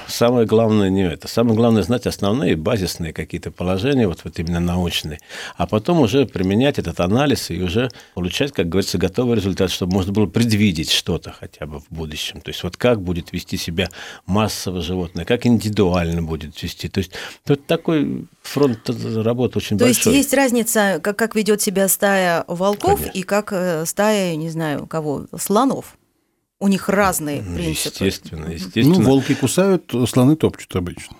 самое 0.09 0.47
главное 0.47 0.91
не 0.91 1.03
это. 1.03 1.29
Самое 1.29 1.57
главное 1.57 1.83
знать 1.83 2.07
основные 2.07 2.57
базисные 2.57 3.13
какие-то 3.13 3.53
положения, 3.53 4.09
вот, 4.09 4.21
вот 4.25 4.39
именно 4.39 4.59
научные, 4.59 5.21
а 5.57 5.67
потом 5.67 6.01
уже 6.01 6.27
применять 6.27 6.79
этот 6.79 6.99
анализ 6.99 7.51
и 7.51 7.63
уже 7.63 7.89
получать, 8.15 8.53
как 8.53 8.69
говорится, 8.69 8.99
готовый 8.99 9.37
результат, 9.37 9.71
чтобы 9.71 9.93
можно 9.93 10.13
было 10.13 10.27
предвидеть 10.27 10.91
что-то 10.91 11.33
хотя 11.39 11.67
бы 11.67 11.79
в 11.79 11.87
будущем. 11.91 12.41
То 12.41 12.51
есть 12.51 12.63
вот 12.65 12.77
как 12.77 13.01
будет 13.01 13.33
вести 13.33 13.57
себя 13.57 13.89
массово 14.27 14.83
животное, 14.83 15.25
как 15.25 15.47
индивидуально 15.47 16.23
будет 16.23 16.61
вести. 16.61 16.89
То 16.89 16.99
есть 16.99 17.13
тут 17.47 17.67
такой 17.67 18.27
фронт 18.43 18.81
работы 18.89 19.59
очень 19.59 19.79
То 19.79 19.85
большой. 19.85 20.17
есть 20.17 20.32
разница, 20.35 21.01
как, 21.03 21.17
как 21.17 21.35
ведет 21.35 21.61
себя 21.62 21.89
стая 21.89 22.45
волков 22.49 23.01
Конечно. 23.01 23.19
и 23.19 23.23
как 23.23 23.53
э, 23.53 23.85
стая, 23.87 24.37
не 24.37 24.51
знаю, 24.51 24.87
кого, 24.87 25.27
слонов. 25.39 25.97
У 26.61 26.69
них 26.69 26.89
разные 26.89 27.43
Ну, 27.43 27.57
принципы. 27.57 28.05
Естественно, 28.05 28.47
естественно. 28.47 28.99
Ну, 28.99 29.03
волки 29.03 29.35
кусают, 29.35 29.93
слоны 30.09 30.37
топчут 30.37 30.77
обычно. 30.77 31.17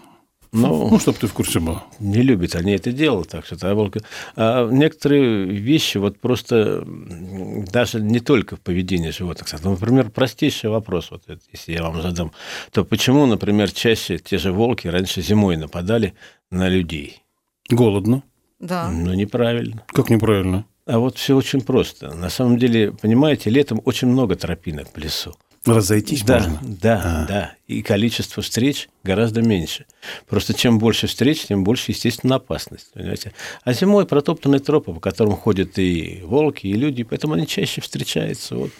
Ну, 0.55 0.91
Ну, 0.91 0.99
чтобы 1.01 1.17
ты 1.19 1.27
в 1.27 1.33
курсе 1.33 1.61
был. 1.61 1.81
не 1.99 2.21
любят 2.23 2.55
они 2.55 2.73
это 2.73 2.93
дело, 2.93 3.25
так 3.25 3.47
что 3.47 3.57
а 3.63 3.75
волк- 3.75 4.05
а 4.37 4.69
некоторые 4.71 5.47
вещи 5.47 5.97
вот 5.99 6.21
просто 6.21 6.85
даже 6.87 8.01
не 8.03 8.21
только 8.21 8.57
в 8.57 8.61
поведении 8.61 9.11
животных. 9.11 9.49
Ну, 9.65 9.71
Например, 9.73 10.11
простейший 10.11 10.69
вопрос, 10.69 11.11
вот 11.11 11.23
если 11.53 11.73
я 11.73 11.83
вам 11.83 12.03
задам, 12.03 12.33
то 12.71 12.85
почему, 12.85 13.25
например, 13.27 13.73
чаще 13.73 14.19
те 14.19 14.37
же 14.39 14.53
волки 14.53 14.89
раньше 14.89 15.23
зимой 15.23 15.57
нападали 15.57 16.13
на 16.51 16.69
людей? 16.69 17.23
Голодно. 17.71 18.23
Да. 18.63 18.89
Ну, 18.91 19.13
неправильно. 19.13 19.83
Как 19.89 20.09
неправильно. 20.09 20.65
А 20.87 20.99
вот 20.99 21.19
все 21.19 21.37
очень 21.37 21.61
просто. 21.61 22.15
На 22.15 22.31
самом 22.31 22.59
деле, 22.59 22.93
понимаете, 22.93 23.51
летом 23.51 23.83
очень 23.85 24.09
много 24.09 24.35
тропинок 24.37 24.89
в 24.95 24.99
лесу. 24.99 25.35
Разойтись 25.65 26.23
да, 26.25 26.39
можно. 26.39 26.59
Да, 26.63 27.03
А. 27.05 27.27
да. 27.29 27.55
И 27.69 27.83
количество 27.83 28.43
встреч 28.43 28.89
гораздо 29.05 29.43
меньше. 29.43 29.87
Просто 30.29 30.55
чем 30.55 30.81
больше 30.81 31.07
встреч, 31.07 31.43
тем 31.47 31.63
больше, 31.63 31.93
естественно, 31.93 32.37
опасность. 32.37 32.93
Понимаете? 32.93 33.33
А 33.63 33.73
зимой 33.73 34.05
протоптанные 34.07 34.59
тропы, 34.59 34.93
по 34.93 34.99
которым 34.99 35.37
ходят 35.37 35.79
и 35.79 36.21
волки, 36.25 36.67
и 36.67 36.73
люди, 36.73 37.05
поэтому 37.05 37.35
они 37.35 37.47
чаще 37.47 37.81
встречаются. 37.81 38.57
Вот. 38.57 38.71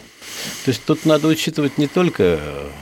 То 0.65 0.71
есть 0.71 0.83
тут 0.85 1.05
надо 1.05 1.29
учитывать 1.29 1.77
не 1.77 1.87
только, 1.87 2.39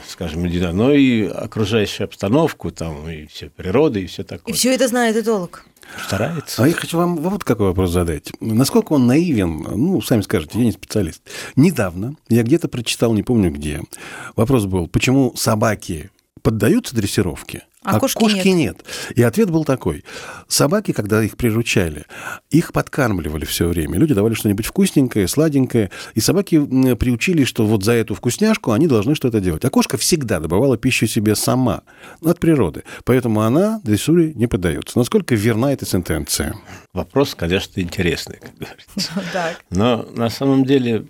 скажем, 0.08 0.44
индивидуально, 0.48 0.84
но 0.86 0.92
и 0.92 1.22
окружающую 1.26 2.04
обстановку, 2.06 2.72
там, 2.72 3.08
и 3.08 3.26
все 3.26 3.50
природа, 3.50 4.00
и 4.00 4.06
все 4.06 4.22
И 4.22 4.24
такое. 4.24 4.52
все 4.54 4.74
это 4.74 4.88
знает 4.88 5.14
этолог. 5.16 5.64
Старается. 6.06 6.62
А 6.62 6.68
я 6.68 6.74
хочу 6.74 6.96
вам 6.96 7.16
вот 7.16 7.44
какой 7.44 7.66
вопрос 7.68 7.90
задать. 7.90 8.32
Насколько 8.40 8.94
он 8.94 9.06
наивен, 9.06 9.62
ну, 9.62 10.00
сами 10.00 10.22
скажете, 10.22 10.58
я 10.58 10.64
не 10.64 10.72
специалист. 10.72 11.22
Недавно 11.56 12.16
я 12.28 12.42
где-то 12.42 12.68
прочитал, 12.68 13.12
не 13.14 13.22
помню 13.22 13.50
где, 13.50 13.82
вопрос 14.36 14.66
был, 14.66 14.86
почему 14.88 15.34
собаки 15.36 16.10
поддаются 16.42 16.94
дрессировке, 16.94 17.64
А 17.84 17.96
а, 17.96 18.00
кошки 18.00 18.20
кошки, 18.20 18.48
нет. 18.48 18.56
нет. 18.56 18.84
И 19.16 19.22
ответ 19.22 19.50
был 19.50 19.64
такой. 19.64 20.04
Собаки, 20.46 20.92
когда 20.92 21.22
их 21.22 21.36
приручали, 21.36 22.06
их 22.50 22.72
подкармливали 22.72 23.44
все 23.44 23.66
время. 23.66 23.98
Люди 23.98 24.14
давали 24.14 24.34
что-нибудь 24.34 24.66
вкусненькое, 24.66 25.26
сладенькое. 25.26 25.90
И 26.14 26.20
собаки 26.20 26.94
приучили, 26.94 27.44
что 27.44 27.66
вот 27.66 27.82
за 27.84 27.92
эту 27.92 28.14
вкусняшку 28.14 28.70
они 28.70 28.86
должны 28.86 29.14
что-то 29.16 29.40
делать. 29.40 29.64
А 29.64 29.70
кошка 29.70 29.96
всегда 29.96 30.38
добывала 30.38 30.76
пищу 30.76 31.06
себе 31.06 31.34
сама, 31.34 31.82
от 32.24 32.38
природы. 32.38 32.84
Поэтому 33.04 33.42
она 33.42 33.80
дрессуре 33.82 34.32
не 34.34 34.46
поддается. 34.46 34.98
Насколько 34.98 35.34
верна 35.34 35.72
эта 35.72 35.84
сентенция? 35.84 36.54
Вопрос, 36.92 37.34
конечно, 37.34 37.80
интересный, 37.80 38.38
как 38.40 38.54
говорится. 38.56 39.56
Но 39.70 40.06
на 40.14 40.30
самом 40.30 40.64
деле, 40.64 41.06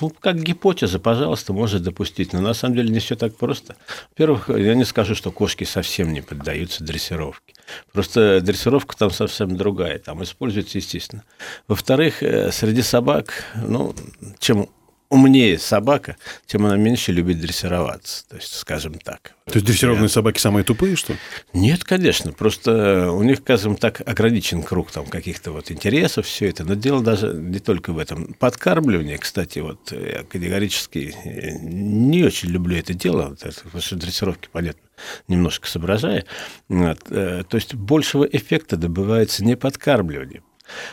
ну, 0.00 0.10
как 0.20 0.42
гипотеза, 0.42 0.98
пожалуйста, 0.98 1.52
может 1.52 1.82
допустить. 1.82 2.32
Но 2.32 2.40
на 2.40 2.54
самом 2.54 2.76
деле 2.76 2.90
не 2.90 2.98
все 2.98 3.16
так 3.16 3.36
просто. 3.36 3.76
Во-первых, 4.10 4.48
я 4.48 4.74
не 4.74 4.84
скажу, 4.84 5.14
что 5.14 5.30
кошки 5.30 5.64
совсем 5.64 6.12
не 6.12 6.20
поддаются 6.20 6.84
дрессировке. 6.84 7.54
Просто 7.92 8.40
дрессировка 8.40 8.96
там 8.96 9.10
совсем 9.10 9.56
другая. 9.56 9.98
Там 9.98 10.22
используется, 10.22 10.78
естественно. 10.78 11.24
Во-вторых, 11.68 12.22
э, 12.22 12.52
среди 12.52 12.82
собак, 12.82 13.44
ну, 13.54 13.94
чем 14.38 14.68
умнее 15.14 15.58
собака, 15.58 16.16
тем 16.46 16.66
она 16.66 16.76
меньше 16.76 17.12
любит 17.12 17.40
дрессироваться. 17.40 18.28
То 18.28 18.36
есть, 18.36 18.54
скажем 18.54 18.94
так. 18.94 19.34
То 19.46 19.54
есть 19.54 19.66
дрессированные 19.66 20.08
собаки 20.08 20.38
самые 20.38 20.64
тупые, 20.64 20.96
что 20.96 21.12
ли? 21.12 21.18
Нет, 21.52 21.84
конечно. 21.84 22.32
Просто 22.32 23.10
у 23.10 23.22
них, 23.22 23.38
скажем 23.38 23.76
так, 23.76 24.00
ограничен 24.06 24.62
круг 24.62 24.90
там 24.90 25.06
каких-то 25.06 25.52
вот 25.52 25.70
интересов, 25.70 26.26
все 26.26 26.48
это. 26.48 26.64
Но 26.64 26.74
дело 26.74 27.02
даже 27.02 27.32
не 27.32 27.60
только 27.60 27.92
в 27.92 27.98
этом. 27.98 28.34
Подкармливание, 28.34 29.18
кстати, 29.18 29.60
вот 29.60 29.92
я 29.92 30.24
категорически 30.24 31.14
не 31.62 32.24
очень 32.24 32.50
люблю 32.50 32.76
это 32.76 32.94
дело, 32.94 33.36
потому 33.40 33.82
что 33.82 33.96
дрессировки, 33.96 34.48
понятно, 34.50 34.82
немножко 35.28 35.68
соображая. 35.68 36.24
Вот. 36.68 37.00
э, 37.10 37.44
То 37.48 37.56
есть 37.56 37.74
большего 37.74 38.24
эффекта 38.24 38.76
добывается 38.76 39.44
не 39.44 39.56
подкармливанием, 39.56 40.42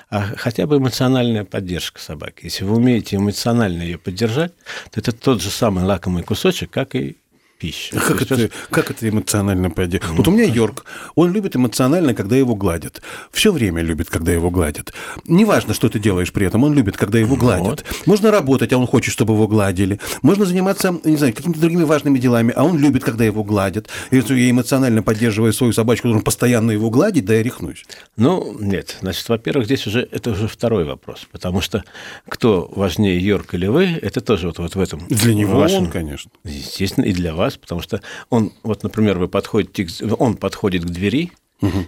а 0.10 0.36
хотя 0.36 0.68
бы 0.68 0.78
эмоциональная 0.78 1.46
поддержка 1.46 2.00
собаки. 2.00 2.46
Если 2.46 2.64
вы 2.64 2.76
умеете 2.76 3.16
эмоционально 3.16 3.84
ее 3.84 3.98
поддержать, 3.98 4.54
то 4.92 5.00
это 5.00 5.12
тот 5.12 5.42
же 5.42 5.50
самый 5.50 5.84
лакомый 5.84 6.24
кусочек, 6.24 6.72
как 6.72 6.96
и 6.96 7.18
пища. 7.62 7.96
А 7.96 8.00
Как 8.00 8.20
есть 8.20 8.32
это, 8.32 8.50
как 8.72 8.90
это 8.92 9.08
эмоционально 9.08 9.70
поддерживать? 9.70 10.18
Вот 10.18 10.28
у 10.28 10.32
меня 10.32 10.44
Йорк, 10.46 10.86
он 11.16 11.32
любит 11.32 11.56
эмоционально, 11.56 12.14
когда 12.16 12.36
его 12.36 12.56
гладят. 12.56 13.02
Все 13.32 13.52
время 13.52 13.84
любит, 13.84 14.10
когда 14.10 14.32
его 14.32 14.50
гладят. 14.50 14.94
Неважно, 15.28 15.74
что 15.76 15.88
ты 15.88 16.00
делаешь 16.00 16.34
при 16.34 16.48
этом, 16.48 16.64
он 16.64 16.74
любит, 16.74 16.98
когда 16.98 17.20
его 17.20 17.36
гладят. 17.36 17.86
Можно 18.08 18.32
работать, 18.32 18.74
а 18.74 18.78
он 18.78 18.88
хочет, 18.88 19.14
чтобы 19.14 19.34
его 19.36 19.48
гладили. 19.48 20.00
Можно 20.24 20.46
заниматься, 20.46 21.00
не 21.04 21.18
знаю, 21.18 21.34
какими-то 21.34 21.60
другими 21.60 21.84
важными 21.84 22.18
делами, 22.18 22.52
а 22.56 22.64
он 22.64 22.80
любит, 22.80 23.04
когда 23.04 23.24
его 23.26 23.44
гладят. 23.44 23.90
И 24.10 24.16
если 24.16 24.40
я 24.40 24.50
эмоционально 24.50 25.04
поддерживаю 25.04 25.54
свою 25.54 25.72
собачку, 25.74 26.08
должен 26.08 26.24
постоянно 26.24 26.72
его 26.72 26.90
гладить, 26.90 27.26
да 27.26 27.36
я 27.36 27.44
рехнусь. 27.44 27.86
Ну, 28.18 28.56
нет. 28.60 28.98
Значит, 29.02 29.30
во-первых, 29.30 29.66
здесь 29.66 29.86
уже 29.88 30.08
это 30.12 30.32
уже 30.32 30.48
второй 30.48 30.86
вопрос, 30.86 31.28
потому 31.32 31.62
что 31.62 31.84
кто 32.28 32.72
важнее, 32.76 33.20
Йорк 33.20 33.54
или 33.54 33.68
вы, 33.68 33.86
это 34.02 34.22
тоже 34.22 34.48
вот, 34.48 34.58
вот 34.60 34.76
в 34.76 34.80
этом. 34.80 35.06
Для 35.10 35.36
него 35.36 35.60
вашем- 35.60 35.84
он, 35.84 35.92
конечно. 35.92 36.32
Естественно, 36.44 37.06
и 37.06 37.14
для 37.14 37.34
вас, 37.36 37.51
потому 37.58 37.82
что 37.82 38.02
он, 38.30 38.54
вот, 38.64 38.84
например, 38.84 39.20
вы 39.20 39.28
подходите, 39.28 39.88
он 40.18 40.38
подходит 40.38 40.84
к 40.84 40.90
двери, 40.90 41.32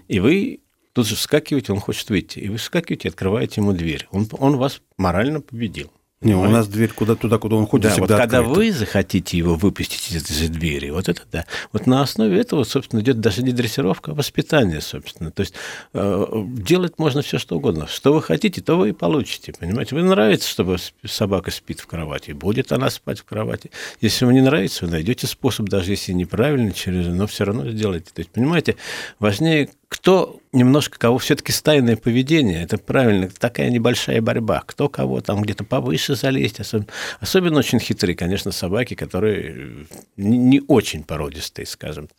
и 0.07 0.19
вы 0.19 0.59
тут 0.93 1.07
же 1.07 1.15
вскакиваете, 1.15 1.73
он 1.73 1.79
хочет 1.79 2.09
выйти, 2.09 2.39
и 2.39 2.49
вы 2.49 2.57
вскакиваете, 2.57 3.09
открываете 3.09 3.61
ему 3.61 3.73
дверь. 3.73 4.07
Он, 4.11 4.27
он 4.39 4.57
вас 4.57 4.81
морально 4.97 5.41
победил. 5.41 5.91
Не, 6.23 6.35
у 6.35 6.43
нас 6.49 6.67
дверь 6.67 6.91
куда 6.93 7.15
туда, 7.15 7.37
куда 7.37 7.55
он 7.55 7.67
ходит, 7.67 7.83
Да, 7.83 7.89
вот 7.89 7.95
всегда 7.95 8.17
когда 8.17 8.39
открыта. 8.39 8.59
вы 8.59 8.71
захотите 8.71 9.37
его 9.37 9.55
выпустить 9.55 10.11
из 10.11 10.23
этой 10.23 10.47
двери, 10.47 10.89
вот 10.89 11.09
это 11.09 11.21
да. 11.31 11.45
Вот 11.71 11.85
на 11.87 12.01
основе 12.01 12.39
этого, 12.39 12.63
собственно, 12.63 13.01
идет 13.01 13.19
даже 13.19 13.43
не 13.43 13.51
дрессировка, 13.51 14.11
а 14.11 14.13
воспитание, 14.13 14.81
собственно. 14.81 15.31
То 15.31 15.41
есть 15.41 15.53
э, 15.93 16.25
делать 16.47 16.97
можно 16.97 17.21
все 17.21 17.37
что 17.37 17.57
угодно. 17.57 17.87
Что 17.87 18.13
вы 18.13 18.21
хотите, 18.21 18.61
то 18.61 18.75
вы 18.75 18.89
и 18.89 18.91
получите. 18.93 19.53
Понимаете? 19.57 19.95
Вы 19.95 20.03
нравится, 20.03 20.47
чтобы 20.47 20.77
собака 21.05 21.51
спит 21.51 21.79
в 21.79 21.87
кровати, 21.87 22.31
будет 22.31 22.71
она 22.71 22.89
спать 22.89 23.19
в 23.19 23.25
кровати. 23.25 23.71
Если 24.01 24.25
вам 24.25 24.33
не 24.33 24.41
нравится, 24.41 24.85
вы 24.85 24.91
найдете 24.91 25.27
способ, 25.27 25.69
даже 25.69 25.91
если 25.91 26.13
неправильно, 26.13 26.71
через, 26.71 27.07
но 27.07 27.27
все 27.27 27.43
равно 27.45 27.69
сделаете. 27.69 28.11
То 28.13 28.19
есть, 28.19 28.29
понимаете, 28.31 28.75
важнее 29.19 29.69
кто 29.93 30.39
немножко 30.51 30.97
кого 30.97 31.19
все-таки 31.19 31.51
стайное 31.51 31.95
поведение, 31.95 32.63
это 32.63 32.79
правильно, 32.79 33.29
такая 33.29 33.69
небольшая 33.69 34.21
борьба, 34.23 34.63
кто 34.65 34.89
кого 34.89 35.21
там 35.21 35.43
где-то 35.43 35.63
повыше 35.63 36.15
залезть, 36.15 36.59
особенно, 36.59 36.87
особенно 37.19 37.59
очень 37.59 37.79
хитрые, 37.79 38.15
конечно, 38.15 38.51
собаки, 38.51 38.95
которые 38.95 39.55
э, 39.55 39.83
не, 40.17 40.37
не 40.39 40.61
очень 40.67 41.03
породистые, 41.03 41.67
скажем 41.67 42.07
так. 42.07 42.17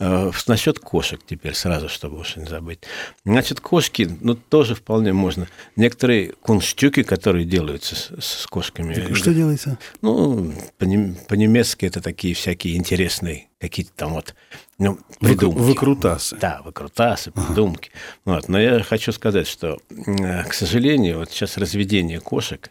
Э, 0.00 0.32
Насчет 0.48 0.80
кошек 0.80 1.20
теперь 1.24 1.54
сразу, 1.54 1.88
чтобы 1.88 2.18
уж 2.18 2.34
не 2.34 2.46
забыть. 2.46 2.80
Значит, 3.24 3.60
кошки, 3.60 4.10
ну, 4.20 4.34
тоже 4.34 4.74
вполне 4.74 5.12
можно. 5.12 5.46
Некоторые 5.76 6.32
кунштюки, 6.32 7.04
которые 7.04 7.44
делаются 7.44 7.94
с, 7.94 8.10
с 8.42 8.46
кошками. 8.48 9.14
Что 9.14 9.32
делается? 9.32 9.78
Ну, 10.02 10.52
по-нем- 10.78 11.14
по-немецки 11.28 11.86
это 11.86 12.00
такие 12.00 12.34
всякие 12.34 12.76
интересные 12.76 13.46
какие-то 13.68 13.92
там 13.94 14.14
вот 14.14 14.34
ну, 14.78 14.98
придумки. 15.20 15.58
выкрутасы. 15.58 16.36
Да, 16.36 16.60
выкрутасы, 16.64 17.30
придумки. 17.30 17.90
Вот. 18.24 18.48
Но 18.48 18.60
я 18.60 18.82
хочу 18.82 19.12
сказать, 19.12 19.46
что, 19.46 19.78
э, 19.90 20.44
к 20.44 20.52
сожалению, 20.52 21.18
вот 21.18 21.30
сейчас 21.30 21.56
разведение 21.56 22.20
кошек, 22.20 22.70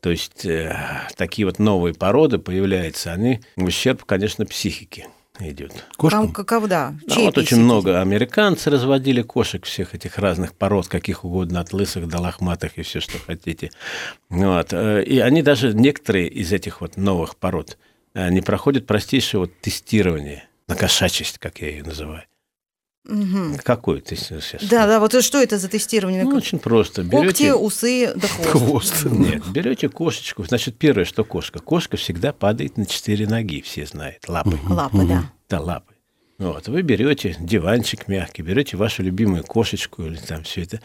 то 0.00 0.10
есть 0.10 0.44
э, 0.44 0.76
такие 1.16 1.46
вот 1.46 1.58
новые 1.58 1.94
породы 1.94 2.38
появляются, 2.38 3.12
они 3.12 3.40
в 3.56 3.64
ущерб, 3.64 4.04
конечно, 4.04 4.44
психике 4.46 5.08
идет. 5.40 5.84
Там 6.10 6.32
каков, 6.32 6.66
да. 6.68 6.94
Ну, 7.06 7.14
чьей 7.14 7.26
вот 7.26 7.38
очень 7.38 7.60
много 7.60 8.00
американцы 8.00 8.70
разводили 8.70 9.22
кошек 9.22 9.64
всех 9.64 9.94
этих 9.94 10.18
разных 10.18 10.54
пород, 10.54 10.88
каких 10.88 11.24
угодно, 11.24 11.60
от 11.60 11.72
лысых 11.72 12.08
до 12.08 12.20
лохматых 12.20 12.78
и 12.78 12.82
все, 12.82 13.00
что 13.00 13.18
хотите. 13.18 13.70
Вот. 14.28 14.72
э, 14.72 15.02
И 15.04 15.18
они 15.18 15.42
даже, 15.42 15.74
некоторые 15.74 16.28
из 16.28 16.52
этих 16.52 16.80
вот 16.80 16.96
новых 16.96 17.36
пород, 17.36 17.78
не 18.16 18.40
проходят 18.40 18.86
простейшее 18.86 19.40
вот 19.40 19.60
тестирование 19.60 20.48
на 20.68 20.74
кошачесть, 20.74 21.38
как 21.38 21.60
я 21.60 21.68
ее 21.68 21.84
называю. 21.84 22.24
Мгм. 23.04 23.58
Какое 23.62 24.00
ты 24.00 24.16
сейчас? 24.16 24.64
Да, 24.68 24.86
да, 24.86 24.98
вот 24.98 25.22
что 25.22 25.40
это 25.40 25.58
за 25.58 25.68
тестирование? 25.68 26.24
Ну, 26.24 26.36
очень 26.36 26.58
просто. 26.58 27.02
Когти, 27.04 27.22
Берете... 27.22 27.54
усы, 27.54 28.12
да 28.16 28.26
хвост. 28.26 29.04
Нет, 29.04 29.46
берете 29.48 29.88
кошечку. 29.88 30.44
Значит, 30.44 30.76
первое, 30.76 31.04
что 31.04 31.22
кошка. 31.22 31.60
Кошка 31.60 31.96
всегда 31.96 32.32
падает 32.32 32.76
на 32.76 32.84
четыре 32.84 33.28
ноги, 33.28 33.62
все 33.62 33.86
знают. 33.86 34.28
Лапы. 34.28 34.58
Лапы, 34.68 35.04
да. 35.06 35.30
Да, 35.48 35.60
лапы. 35.60 35.94
Вот, 36.38 36.68
вы 36.68 36.82
берете 36.82 37.34
диванчик 37.38 38.08
мягкий, 38.08 38.42
берете 38.42 38.76
вашу 38.76 39.02
любимую 39.02 39.42
кошечку 39.42 40.02
или 40.02 40.16
там 40.18 40.42
все 40.42 40.62
это 40.62 40.80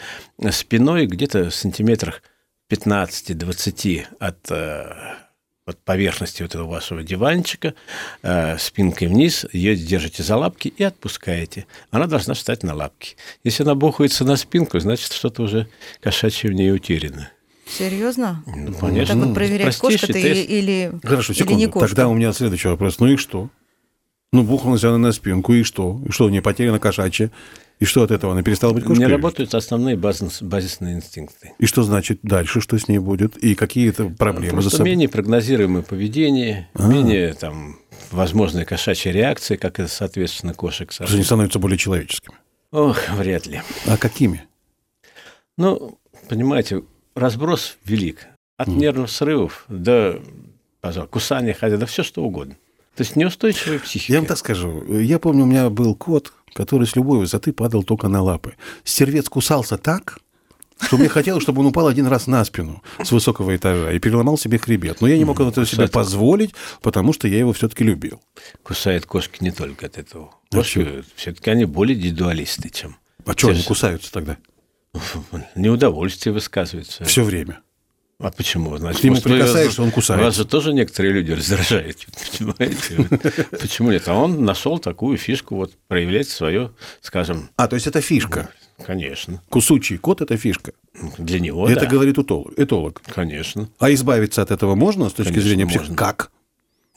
спиной 0.52 1.08
где-то 1.08 1.50
в 1.50 1.56
сантиметрах 1.56 2.22
15-20 2.72 4.06
от, 4.20 4.50
э, 4.50 4.94
поверхности 5.86 6.42
вот 6.42 6.56
этого 6.56 6.68
вашего 6.68 7.04
диванчика, 7.04 7.74
э, 8.24 8.58
спинкой 8.58 9.08
вниз, 9.08 9.46
ее 9.54 9.76
держите 9.76 10.24
за 10.24 10.36
лапки 10.38 10.68
и 10.76 10.84
отпускаете. 10.84 11.66
Она 11.92 12.08
должна 12.08 12.34
встать 12.34 12.64
на 12.64 12.74
лапки. 12.74 13.16
Если 13.44 13.64
она 13.64 13.76
бухается 13.76 14.26
на 14.26 14.36
спинку, 14.36 14.80
значит, 14.80 15.12
что-то 15.12 15.44
уже 15.44 15.68
кошачье 16.02 16.50
в 16.50 16.54
ней 16.54 16.72
утеряно. 16.74 17.30
Серьезно? 17.68 18.44
Ну, 18.48 18.74
конечно. 18.74 19.16
Так 19.16 19.26
вот 19.26 19.36
проверять, 19.36 19.78
кошка 19.78 20.08
ты 20.08 20.14
тест. 20.14 20.50
или, 20.50 20.92
Хорошо, 21.04 21.32
или 21.32 21.40
секунду. 21.40 21.60
не 21.60 21.68
кошка. 21.68 21.88
Тогда 21.88 22.08
у 22.10 22.14
меня 22.14 22.34
следующий 22.34 22.68
вопрос. 22.68 23.00
Ну 23.00 23.08
и 23.08 23.16
что? 23.16 23.50
Ну, 24.34 24.44
бухнулась 24.44 24.84
она 24.84 24.98
на 24.98 25.12
спинку, 25.12 25.54
и 25.54 25.64
что? 25.64 26.02
И 26.06 26.12
что, 26.12 26.26
у 26.26 26.30
нее 26.30 26.42
потеряна 26.42 26.80
кошачья? 26.80 27.32
И 27.82 27.86
что 27.86 28.04
от 28.04 28.12
этого? 28.12 28.34
Она 28.34 28.44
перестала 28.44 28.74
быть 28.74 28.84
Не 28.84 28.90
кошкой? 28.90 29.08
работают 29.08 29.56
основные 29.56 29.96
базис- 29.98 30.42
базисные 30.44 30.94
инстинкты. 30.96 31.54
И 31.58 31.66
что 31.66 31.82
значит 31.82 32.20
дальше? 32.22 32.62
Что 32.62 32.78
с 32.78 32.88
ней 32.88 33.00
будет? 33.00 33.36
И 33.38 33.56
какие 33.56 33.90
это 33.90 34.06
проблемы 34.06 34.62
за 34.62 34.70
Просто 34.70 34.78
собой? 34.78 34.92
менее 34.92 35.10
прогнозируемое 35.10 35.82
поведение, 35.82 36.70
А. 36.76 36.88
менее 36.88 37.34
там 37.34 37.78
возможные 38.12 38.66
кошачьи 38.66 39.12
реакции, 39.12 39.56
как 39.56 39.80
и, 39.80 39.88
соответственно, 39.88 40.54
кошек. 40.54 40.92
Что 40.92 41.06
они 41.12 41.24
становятся 41.24 41.58
более 41.58 41.80
человеческими. 41.80 42.36
Ох, 42.72 43.00
вряд 43.18 43.48
ли. 43.48 43.62
А 43.88 43.98
какими? 43.98 44.44
Ну, 45.58 45.98
понимаете, 46.30 46.84
разброс 47.16 47.78
велик. 47.84 48.28
От 48.58 48.68
нервных 48.68 49.10
срывов 49.10 49.66
до, 49.70 50.22
пожалуйста, 50.82 51.12
кусания, 51.12 51.56
хотя 51.60 51.78
да 51.78 51.88
все 51.88 52.04
что 52.04 52.24
угодно. 52.24 52.56
То 52.96 53.04
есть 53.04 53.16
неустойчивая 53.16 53.80
психика. 53.80 54.14
Я 54.14 54.20
вам 54.20 54.28
так 54.28 54.38
скажу. 54.38 54.84
Я 55.00 55.20
помню, 55.20 55.44
у 55.44 55.48
меня 55.48 55.70
был 55.70 55.96
кот, 55.96 56.34
который 56.54 56.86
с 56.86 56.96
любой 56.96 57.20
высоты 57.20 57.54
падал 57.54 57.84
только 57.84 58.08
на 58.08 58.22
лапы. 58.22 58.56
Стервец 58.84 59.30
кусался 59.30 59.78
так, 59.78 60.20
что 60.82 60.98
мне 60.98 61.08
хотелось, 61.08 61.44
чтобы 61.44 61.62
он 61.62 61.68
упал 61.68 61.88
один 61.88 62.08
раз 62.08 62.28
на 62.28 62.44
спину 62.44 62.84
с 63.02 63.12
высокого 63.12 63.56
этажа 63.56 63.92
и 63.92 64.00
переломал 64.00 64.38
себе 64.38 64.58
хребет. 64.58 65.00
Но 65.02 65.08
я 65.08 65.18
не 65.18 65.26
мог 65.26 65.40
этого 65.40 65.66
себе 65.66 65.88
позволить, 65.88 66.54
потому 66.82 67.14
что 67.14 67.28
я 67.28 67.40
его 67.40 67.54
все-таки 67.54 67.84
любил. 67.84 68.22
Кусают 68.64 69.06
кошки 69.06 69.44
не 69.44 69.52
только 69.52 69.86
от 69.86 69.98
этого. 69.98 70.34
А 70.52 70.56
Кошки 70.58 71.04
все-таки 71.16 71.50
они 71.50 71.66
более 71.66 71.98
индивидуалисты, 71.98 72.70
чем... 72.70 72.98
А 73.26 73.34
что 73.34 73.50
они 73.50 73.62
кусаются 73.64 74.12
тогда? 74.12 74.38
Неудовольствие 75.56 76.34
высказывается. 76.34 77.06
Все 77.06 77.24
время. 77.24 77.62
А 78.22 78.32
почему? 78.32 78.78
Значит, 78.78 79.02
Ты 79.02 79.08
ему 79.08 79.20
прикасаешься, 79.22 79.82
он 79.82 79.88
Вас 79.88 79.96
кусается. 79.96 80.32
же 80.44 80.46
тоже 80.48 80.74
некоторые 80.74 81.14
люди 81.14 81.32
раздражают, 81.32 81.98
понимаете? 82.38 83.08
Почему 83.60 83.92
нет? 83.92 84.08
А 84.08 84.14
он 84.16 84.46
нашел 84.46 84.80
такую 84.80 85.18
фишку, 85.18 85.56
вот 85.56 85.74
проявлять 85.88 86.30
свое, 86.30 86.72
скажем, 87.02 87.50
А, 87.56 87.68
то 87.68 87.76
есть 87.76 87.88
это 87.88 88.02
фишка. 88.02 88.50
конечно, 88.86 89.42
Кусучий 89.50 89.98
кот– 89.98 90.22
это 90.22 90.38
фишка. 90.38 90.74
для 91.18 91.40
него, 91.40 91.68
это 91.70 91.82
да, 91.82 91.88
говорит 91.88 92.18
утол- 92.18 92.54
этолог. 92.58 93.02
конечно. 93.08 93.70
А 93.80 93.92
избавиться 93.94 94.42
от 94.42 94.52
этого 94.52 94.76
можно 94.76 95.10
с 95.10 95.14
точки 95.14 95.30
Конечно, 95.30 95.48
зрения 95.50 95.66
псих? 95.68 95.82
можно. 95.82 95.96
Как? 95.96 96.32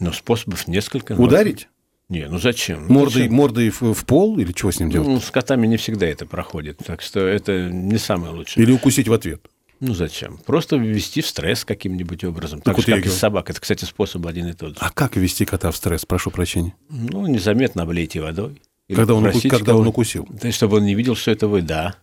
Но 0.01 0.13
способов 0.13 0.67
несколько. 0.69 1.13
Ударить? 1.13 1.69
Не, 2.11 2.27
ну 2.29 2.39
зачем? 2.39 2.87
Ну, 2.89 2.95
Мордой, 2.95 3.23
зачем? 3.23 3.33
мордой 3.35 3.71
в, 3.71 3.81
в 3.95 4.05
пол 4.05 4.39
или 4.39 4.53
чего 4.53 4.71
с 4.71 4.79
ним 4.79 4.91
делать? 4.91 5.09
Ну, 5.09 5.21
с 5.21 5.31
котами 5.31 5.67
не 5.67 5.79
всегда 5.79 6.07
это 6.07 6.27
проходит, 6.27 6.79
так 6.85 7.01
что 7.01 7.21
это 7.27 7.71
не 7.71 7.97
самое 7.97 8.35
лучшее. 8.35 8.63
Или 8.63 8.73
укусить 8.73 9.09
в 9.09 9.13
ответ? 9.15 9.47
Ну 9.87 9.94
зачем? 9.94 10.38
Просто 10.47 10.77
ввести 10.77 11.20
в 11.20 11.27
стресс 11.27 11.64
каким-нибудь 11.64 12.25
образом. 12.25 12.61
Так 12.61 12.64
Так 12.66 12.77
вот 12.77 12.87
же, 12.87 12.92
как 12.92 13.01
и 13.01 13.03
говорю. 13.03 13.18
собак. 13.18 13.51
Это, 13.51 13.61
кстати, 13.61 13.85
способ 13.85 14.27
один 14.27 14.47
и 14.49 14.53
тот 14.55 14.70
же. 14.70 14.77
А 14.81 14.90
как 14.90 15.16
ввести 15.16 15.44
кота 15.44 15.70
в 15.70 15.77
стресс? 15.77 16.07
Прошу 16.07 16.31
прощения. 16.31 16.75
Ну, 16.88 17.27
незаметно 17.27 17.83
облейте 17.83 18.20
водой. 18.20 18.62
Или 18.88 18.97
Когда 18.97 19.14
он 19.14 19.27
уку- 19.27 19.49
когда 19.49 19.77
он 19.77 19.87
укусил? 19.87 20.27
Да, 20.31 20.51
чтобы 20.53 20.79
он 20.79 20.85
не 20.85 20.94
видел, 20.94 21.16
что 21.16 21.31
это 21.31 21.49
вы, 21.49 21.61
да. 21.62 21.97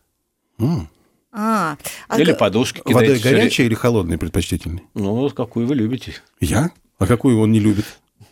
М. 0.60 0.90
А, 1.32 1.78
а 2.08 2.20
Или 2.20 2.34
к- 2.34 2.38
подушки 2.38 2.82
Водой 2.86 3.02
кидаете. 3.16 3.20
всё 3.22 3.30
горячей 3.32 3.66
или 3.66 3.74
холодной 3.74 4.18
предпочтительной? 4.18 4.84
Ну, 4.94 5.30
какую 5.30 5.66
вы 5.66 5.76
любите. 5.76 6.14
Я? 6.40 6.72
А 7.00 7.08
какую 7.08 7.40
он 7.40 7.52
не 7.52 7.60
любит? 7.60 7.86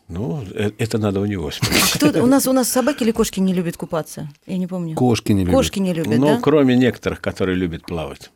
Ну, 0.09 0.43
э- 0.53 0.71
это 0.79 0.97
надо 0.97 1.21
у 1.21 1.25
него 1.25 1.49
спросить. 1.51 1.95
а 2.03 2.09
кто 2.09 2.23
у 2.23 2.25
нас 2.27 2.47
у 2.47 2.51
нас 2.53 2.67
собаки 2.67 3.03
или 3.03 3.11
кошки 3.11 3.39
не 3.39 3.53
любят 3.53 3.77
купаться? 3.77 4.27
Я 4.47 4.57
не 4.57 4.67
помню. 4.67 4.95
Кошки 4.95 5.31
не 5.31 5.41
любят. 5.41 5.53
Кошки 5.55 5.79
не 5.79 5.93
любят, 5.93 6.17
Ну, 6.17 6.25
да? 6.27 6.39
кроме 6.41 6.75
некоторых, 6.75 7.21
которые 7.21 7.55
любят 7.55 7.83
плавать. 7.83 8.31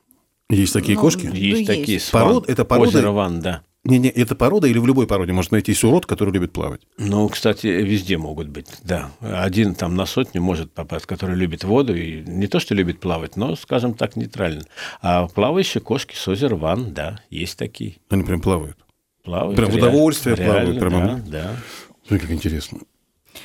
Есть 0.49 0.73
такие 0.73 0.95
Ну, 0.95 1.01
кошки? 1.01 1.27
Ну, 1.27 1.33
Есть 1.33 1.59
есть. 1.61 1.67
такие. 1.67 1.97
Пород- 1.99 2.43
сван, 2.43 2.43
это 2.47 2.65
порода- 2.65 2.89
Озеро 2.97 3.11
Ван, 3.11 3.39
да. 3.39 3.61
Не-не, 3.85 4.09
это 4.09 4.33
порода 4.35 4.65
или 4.65 4.77
в 4.77 4.87
любой 4.87 5.07
породе 5.07 5.33
может 5.33 5.51
найтись 5.51 5.83
урод, 5.83 6.05
который 6.05 6.33
любит 6.33 6.53
плавать? 6.53 6.81
Ну, 6.97 7.27
кстати, 7.27 7.67
везде 7.67 8.17
могут 8.17 8.47
быть, 8.47 8.67
да. 8.83 9.11
Один 9.19 9.75
там 9.75 9.95
на 9.95 10.05
сотню 10.05 10.41
может 10.41 10.71
попасть, 10.71 11.05
который 11.05 11.35
любит 11.35 11.65
воду 11.65 11.93
и 11.93 12.21
не 12.21 12.47
то, 12.47 12.61
что 12.61 12.75
любит 12.75 13.01
плавать, 13.01 13.35
но, 13.35 13.57
скажем 13.57 13.93
так, 13.93 14.15
нейтрально. 14.15 14.63
А 15.01 15.27
плавающие 15.27 15.81
кошки 15.81 16.15
с 16.15 16.25
озера 16.29 16.55
Ван, 16.55 16.93
да, 16.93 17.19
есть 17.29 17.57
такие. 17.57 17.97
Они 18.09 18.23
прям 18.23 18.39
плавают. 18.39 18.77
Плавают. 19.23 19.57
Прям 19.57 19.69
в 19.69 19.75
удовольствие 19.75 20.37
плавают, 20.37 20.75
реально, 20.75 20.79
прямо. 20.79 21.21
Да, 21.25 21.31
да. 21.43 21.55
Смотри, 22.07 22.19
как 22.27 22.31
интересно. 22.31 22.79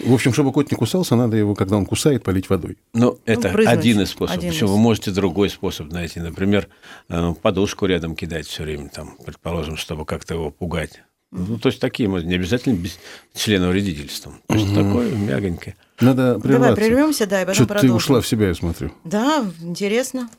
В 0.01 0.15
общем, 0.15 0.33
чтобы 0.33 0.53
кот 0.53 0.71
не 0.71 0.77
кусался, 0.77 1.17
надо 1.17 1.37
его, 1.37 1.55
когда 1.55 1.77
он 1.77 1.85
кусает, 1.87 2.23
полить 2.23 2.49
водой. 2.49 2.79
Ну, 2.95 3.19
это 3.25 3.51
брызнуть. 3.51 3.77
один 3.77 4.01
из 4.01 4.11
способов. 4.11 4.39
Один 4.39 4.51
Причем 4.51 4.67
из. 4.67 4.73
вы 4.73 4.79
можете 4.79 5.11
другой 5.11 5.51
способ 5.51 5.91
найти. 5.93 6.21
Например, 6.21 6.69
э, 7.09 7.35
подушку 7.43 7.87
рядом 7.87 8.15
кидать 8.15 8.47
все 8.47 8.63
время, 8.63 8.89
там, 8.89 9.17
предположим, 9.25 9.77
чтобы 9.77 10.05
как-то 10.05 10.35
его 10.35 10.51
пугать. 10.51 11.03
Ну, 11.31 11.59
то 11.59 11.69
есть 11.69 11.81
такие, 11.81 12.09
можно, 12.09 12.27
не 12.27 12.37
обязательно 12.37 12.75
без 12.75 12.99
члена 13.35 13.69
вредительством. 13.69 14.41
То 14.47 14.55
есть 14.55 14.75
такое 14.75 15.11
мягонькое. 15.15 15.77
Надо 16.01 16.35
Давай 16.35 16.41
прерваться. 16.41 16.77
прервемся, 16.77 17.27
да, 17.27 17.43
и 17.43 17.45
потом 17.45 17.55
Что-то 17.67 17.81
ты 17.81 17.93
ушла 17.93 18.21
в 18.21 18.27
себя, 18.27 18.49
я 18.49 18.55
смотрю. 18.55 18.93
Да, 19.05 19.45
интересно. 19.61 20.31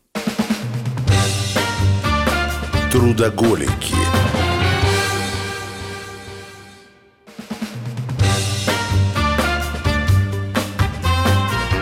Трудоголики. 2.91 3.93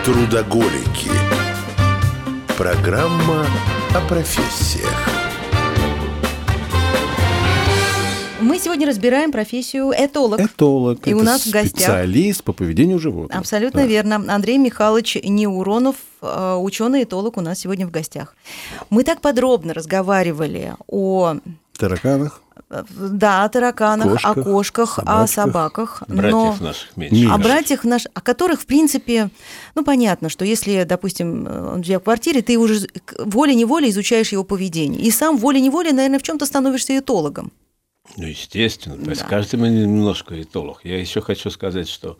Трудоголики. 0.08 1.10
Программа 2.56 3.44
о 3.94 4.00
профессиях. 4.08 5.06
Мы 8.40 8.58
сегодня 8.58 8.86
разбираем 8.86 9.32
профессию 9.32 9.92
этолог. 9.94 10.40
Этолог. 10.40 11.06
И 11.06 11.10
это 11.10 11.18
у 11.18 11.22
нас 11.22 11.42
в 11.42 11.50
гостях- 11.50 11.80
специалист 11.80 12.42
по 12.42 12.54
поведению 12.54 12.98
животных. 12.98 13.38
Абсолютно 13.38 13.82
Да. 13.82 13.86
верно. 13.86 14.24
Андрей 14.28 14.56
Михайлович 14.56 15.18
Неуронов, 15.22 15.96
ученый-этолог 16.22 17.36
у 17.36 17.42
нас 17.42 17.58
сегодня 17.58 17.86
в 17.86 17.90
гостях. 17.90 18.34
Мы 18.88 19.04
так 19.04 19.20
подробно 19.20 19.74
разговаривали 19.74 20.72
о 20.86 21.34
Тараканах. 21.76 22.40
Да, 22.70 23.44
о 23.44 23.48
тараканах, 23.48 24.12
Кошках, 24.12 24.36
о 24.36 24.42
кошках, 24.42 24.98
о 24.98 25.26
собачках, 25.26 25.28
собаках. 25.28 26.02
но... 26.08 26.16
Братьев 26.16 26.60
наших 26.60 26.96
меньше. 26.96 27.14
Меньше. 27.14 27.34
О 27.34 27.38
братьях 27.38 27.84
наш, 27.84 28.06
о 28.12 28.20
которых, 28.20 28.60
в 28.60 28.66
принципе, 28.66 29.30
ну, 29.74 29.84
понятно, 29.84 30.28
что 30.28 30.44
если, 30.44 30.84
допустим, 30.84 31.46
он 31.46 31.80
у 31.80 31.82
тебя 31.82 31.98
в 31.98 32.02
квартире, 32.04 32.42
ты 32.42 32.58
уже 32.58 32.86
волей-неволей 33.18 33.90
изучаешь 33.90 34.32
его 34.32 34.44
поведение. 34.44 35.00
И 35.00 35.10
сам 35.10 35.38
волей-неволей, 35.38 35.92
наверное, 35.92 36.18
в 36.18 36.22
чем-то 36.22 36.44
становишься 36.44 36.98
этологом. 36.98 37.52
Ну, 38.16 38.26
естественно. 38.26 38.96
То 39.02 39.10
есть 39.10 39.22
Да. 39.22 39.28
каждый 39.28 39.56
мы 39.60 39.68
немножко 39.68 40.40
этолог. 40.40 40.80
Я 40.84 40.98
еще 40.98 41.20
хочу 41.20 41.50
сказать, 41.50 41.88
что 41.88 42.18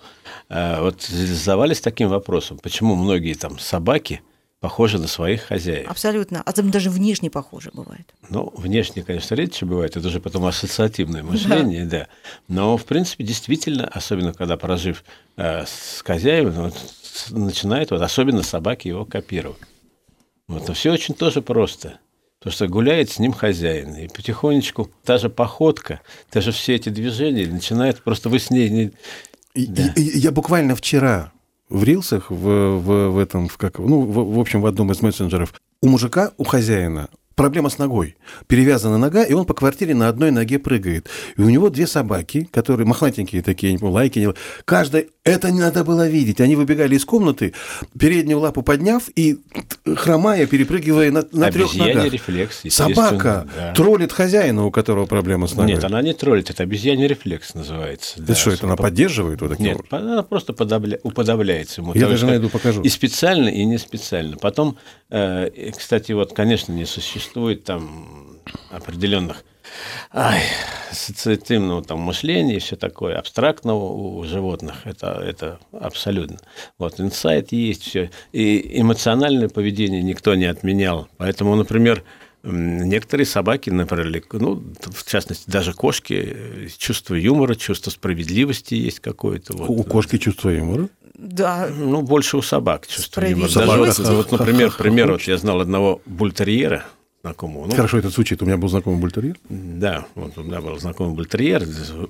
э, 0.49 0.81
вот 0.81 1.03
задавались 1.03 1.81
таким 1.81 2.09
вопросом, 2.09 2.59
почему 2.63 2.95
многие 2.95 3.35
там 3.35 3.59
собаки 3.59 4.21
похожи 4.61 4.99
на 4.99 5.07
своих 5.07 5.43
хозяев. 5.43 5.89
Абсолютно. 5.89 6.43
А 6.45 6.53
там 6.53 6.71
даже 6.71 6.91
внешне 6.91 7.31
похоже 7.31 7.71
бывает. 7.73 8.13
Ну, 8.29 8.53
внешне, 8.57 9.03
конечно, 9.03 9.35
редче 9.35 9.67
бывает, 9.67 9.97
это 9.97 10.07
уже 10.09 10.21
потом 10.21 10.45
ассоциативное 10.47 11.23
мышление, 11.23 11.85
да. 11.87 12.09
Но, 12.49 12.77
в 12.77 12.85
принципе, 12.85 13.25
действительно, 13.25 13.87
особенно 13.87 14.33
когда 14.35 14.57
прожив 14.57 15.05
э, 15.37 15.65
с 15.67 16.03
хозяевами, 16.05 16.57
вот, 16.71 16.75
начинает, 17.31 17.91
вот, 17.91 18.03
особенно 18.03 18.43
собаки 18.43 18.89
его 18.89 19.05
копировать. 19.05 19.61
Вот, 20.49 20.67
но 20.67 20.75
все 20.75 20.93
очень 20.93 21.15
тоже 21.15 21.41
просто. 21.43 21.99
Потому 22.41 22.53
что 22.55 22.69
гуляет 22.69 23.11
с 23.11 23.19
ним 23.19 23.33
хозяин, 23.33 23.95
и 23.97 24.09
потихонечку 24.09 24.91
та 25.05 25.19
же 25.19 25.29
походка, 25.29 26.01
даже 26.33 26.53
все 26.53 26.75
эти 26.77 26.89
движения 26.89 27.47
начинают, 27.47 28.03
просто 28.03 28.29
вы 28.29 28.39
с 28.39 28.51
ней 28.51 28.71
не... 28.71 28.93
И- 29.55 29.67
Да. 29.67 29.93
и- 29.97 30.03
и 30.03 30.19
я 30.19 30.31
буквально 30.31 30.77
вчера 30.77 31.33
в 31.69 31.85
рилсах, 31.85 32.31
в, 32.31 32.79
в, 32.79 33.11
в 33.11 33.19
этом, 33.19 33.49
в 33.49 33.57
как, 33.57 33.79
ну, 33.79 34.03
в, 34.03 34.37
в 34.37 34.41
общем, 34.41 34.61
в 34.61 34.67
одном 34.67 34.93
из 34.93 35.03
мессенджеров, 35.03 35.55
у 35.83 35.89
мужика, 35.89 36.33
у 36.37 36.45
хозяина, 36.45 37.09
проблема 37.39 37.71
с 37.71 37.79
ногой. 37.79 38.17
Перевязана 38.49 38.99
нога, 38.99 39.23
и 39.23 39.33
он 39.33 39.47
по 39.47 39.55
квартире 39.55 39.95
на 39.95 40.09
одной 40.09 40.31
ноге 40.31 40.59
прыгает. 40.59 41.09
И 41.37 41.41
у 41.41 41.49
него 41.49 41.71
две 41.71 41.87
собаки, 41.87 42.49
которые 42.53 42.87
мохнатенькие 42.87 43.43
такие, 43.43 43.69
я 43.69 43.73
не 43.73 43.79
помню, 43.79 43.95
лайки, 43.95 44.19
не... 44.19 44.35
каждая... 44.65 45.07
Это 45.25 45.51
не 45.51 45.61
надо 45.61 45.85
было 45.85 46.09
видеть. 46.09 46.41
Они 46.41 46.57
выбегали 46.57 46.97
из 46.97 47.05
комнаты, 47.05 47.53
переднюю 47.99 48.41
лапу 48.41 48.63
подняв 48.63 49.11
и, 49.15 49.39
хромая, 49.85 50.47
перепрыгивая 50.47 51.11
на, 51.11 51.23
на 51.33 51.53
трех 51.53 51.75
ногах. 51.77 52.11
рефлекс, 52.11 52.63
Собака 52.71 53.47
да. 53.55 53.75
троллит 53.75 54.11
хозяина, 54.11 54.65
у 54.65 54.71
которого 54.71 55.05
проблема 55.05 55.47
с 55.47 55.55
ногой. 55.55 55.75
Нет, 55.75 55.85
она 55.85 56.01
не 56.01 56.15
троллит, 56.15 56.49
это 56.49 56.63
обезьяний 56.63 57.07
рефлекс 57.07 57.55
называется. 57.55 58.23
Это 58.23 58.35
что, 58.35 58.53
это 58.53 58.67
она 58.67 58.77
поддерживает 58.77 59.43
вот 59.43 59.59
Нет, 59.59 59.77
образом? 59.77 60.09
она 60.09 60.23
просто 60.23 60.55
подавля- 60.55 60.99
уподобляется 61.03 61.83
ему. 61.83 61.95
Я 61.95 62.09
даже 62.09 62.25
найду, 62.25 62.49
покажу. 62.49 62.81
И 62.81 62.89
специально, 62.89 63.51
и 63.51 63.65
не 63.67 63.77
специально. 63.77 64.39
Потом, 64.39 64.79
э, 65.11 65.71
кстати, 65.77 66.13
вот, 66.13 66.33
конечно, 66.33 66.73
не 66.73 66.87
существует 66.87 67.28
там 67.65 68.39
определенных 68.71 69.45
ай, 70.13 70.43
ассоциативного 70.91 71.83
там 71.83 72.01
мышления 72.01 72.57
и 72.57 72.61
все 72.61 72.77
такое, 72.77 73.19
абстрактного 73.19 73.93
у 73.93 74.25
животных, 74.25 74.75
это, 74.85 75.23
это 75.25 75.59
абсолютно. 75.73 76.39
Вот, 76.79 77.01
инсайт 77.01 77.53
есть, 77.53 77.83
все. 77.83 78.11
И 78.33 78.81
эмоциональное 78.81 79.49
поведение 79.49 80.03
никто 80.03 80.35
не 80.35 80.47
отменял. 80.47 81.09
Поэтому, 81.17 81.55
например, 81.55 82.03
некоторые 82.43 83.27
собаки, 83.27 83.71
например, 83.71 84.23
ну, 84.33 84.63
в 84.81 85.05
частности, 85.05 85.51
даже 85.51 85.73
кошки, 85.73 86.15
э, 86.15 86.69
чувство 86.77 87.15
юмора, 87.15 87.55
чувство 87.55 87.91
справедливости 87.91 88.75
есть 88.75 89.01
какое-то. 89.01 89.57
Вот. 89.57 89.69
У 89.69 89.83
кошки 89.83 90.19
чувство 90.19 90.51
юмора? 90.51 90.89
Да, 91.15 91.69
Ну, 91.69 92.03
больше 92.03 92.37
у 92.37 92.43
собак 92.43 92.87
чувство 92.87 93.23
юмора. 93.23 93.53
Даже 93.53 93.79
вот, 93.79 93.99
вот, 93.99 94.33
например, 94.33 94.71
пример, 94.71 95.11
вот 95.11 95.23
я 95.23 95.37
знал 95.37 95.61
одного 95.61 96.01
бультерьера, 96.07 96.85
знакомого. 97.29 97.67
Ну, 97.67 97.75
Хорошо 97.75 97.99
это 97.99 98.09
звучит. 98.09 98.43
У 98.43 98.47
меня 98.47 98.57
был 98.57 98.69
знакомый 98.69 99.01
бультерьер. 99.01 99.37
да, 99.49 100.07
вот 100.15 100.37
у 100.39 100.43
меня 100.43 100.61
был 100.61 100.79
знакомый 100.79 101.15
бультерьер, 101.15 101.65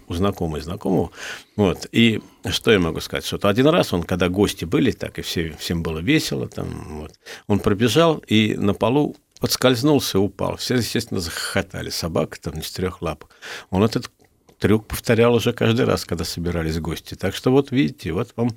у 0.08 0.14
знакомой 0.14 0.60
знакомого. 0.60 1.10
Вот. 1.56 1.88
И 1.92 2.20
что 2.48 2.70
я 2.70 2.78
могу 2.78 3.00
сказать? 3.00 3.24
Что 3.24 3.36
вот 3.36 3.44
один 3.44 3.66
раз 3.66 3.92
он, 3.92 4.02
когда 4.04 4.28
гости 4.28 4.64
были, 4.64 4.92
так 4.92 5.18
и 5.18 5.22
все, 5.22 5.54
всем 5.58 5.82
было 5.82 5.98
весело, 5.98 6.48
там, 6.48 7.00
вот, 7.00 7.12
он 7.46 7.58
пробежал 7.58 8.18
и 8.28 8.54
на 8.54 8.74
полу 8.74 9.16
подскользнулся 9.40 10.18
и 10.18 10.20
упал. 10.20 10.56
Все, 10.56 10.76
естественно, 10.76 11.20
захохотали. 11.20 11.90
Собака 11.90 12.40
там 12.40 12.54
на 12.54 12.62
четырех 12.62 13.02
лапах. 13.02 13.30
Он 13.70 13.82
этот 13.84 14.10
трюк 14.58 14.86
повторял 14.86 15.34
уже 15.34 15.52
каждый 15.52 15.86
раз, 15.86 16.04
когда 16.04 16.24
собирались 16.24 16.78
гости. 16.78 17.14
Так 17.14 17.34
что 17.34 17.50
вот 17.50 17.70
видите, 17.70 18.12
вот 18.12 18.30
вам, 18.36 18.50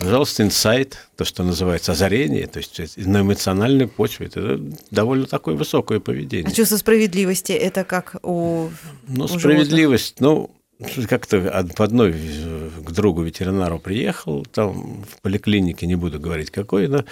пожалуйста, 0.00 0.42
инсайт, 0.42 1.08
то, 1.16 1.24
что 1.24 1.42
называется 1.42 1.92
озарение, 1.92 2.46
то 2.46 2.58
есть 2.58 2.96
на 2.96 3.20
эмоциональной 3.20 3.88
почве. 3.88 4.26
Это 4.26 4.60
довольно 4.90 5.26
такое 5.26 5.54
высокое 5.54 6.00
поведение. 6.00 6.50
а 6.50 6.54
чувство 6.54 6.76
справедливости 6.76 7.52
это 7.52 7.84
как 7.84 8.16
у 8.22 8.68
Ну, 9.08 9.24
у 9.24 9.28
справедливость, 9.28 10.20
ну, 10.20 10.50
как-то 11.08 11.40
в 11.76 11.80
одной 11.80 12.14
э, 12.16 12.70
к 12.82 12.90
другу 12.92 13.22
ветеринару 13.22 13.78
приехал, 13.78 14.46
там 14.46 15.04
в 15.04 15.20
поликлинике, 15.20 15.86
не 15.86 15.96
буду 15.96 16.18
говорить 16.18 16.50
какой, 16.50 16.88
но 16.88 17.04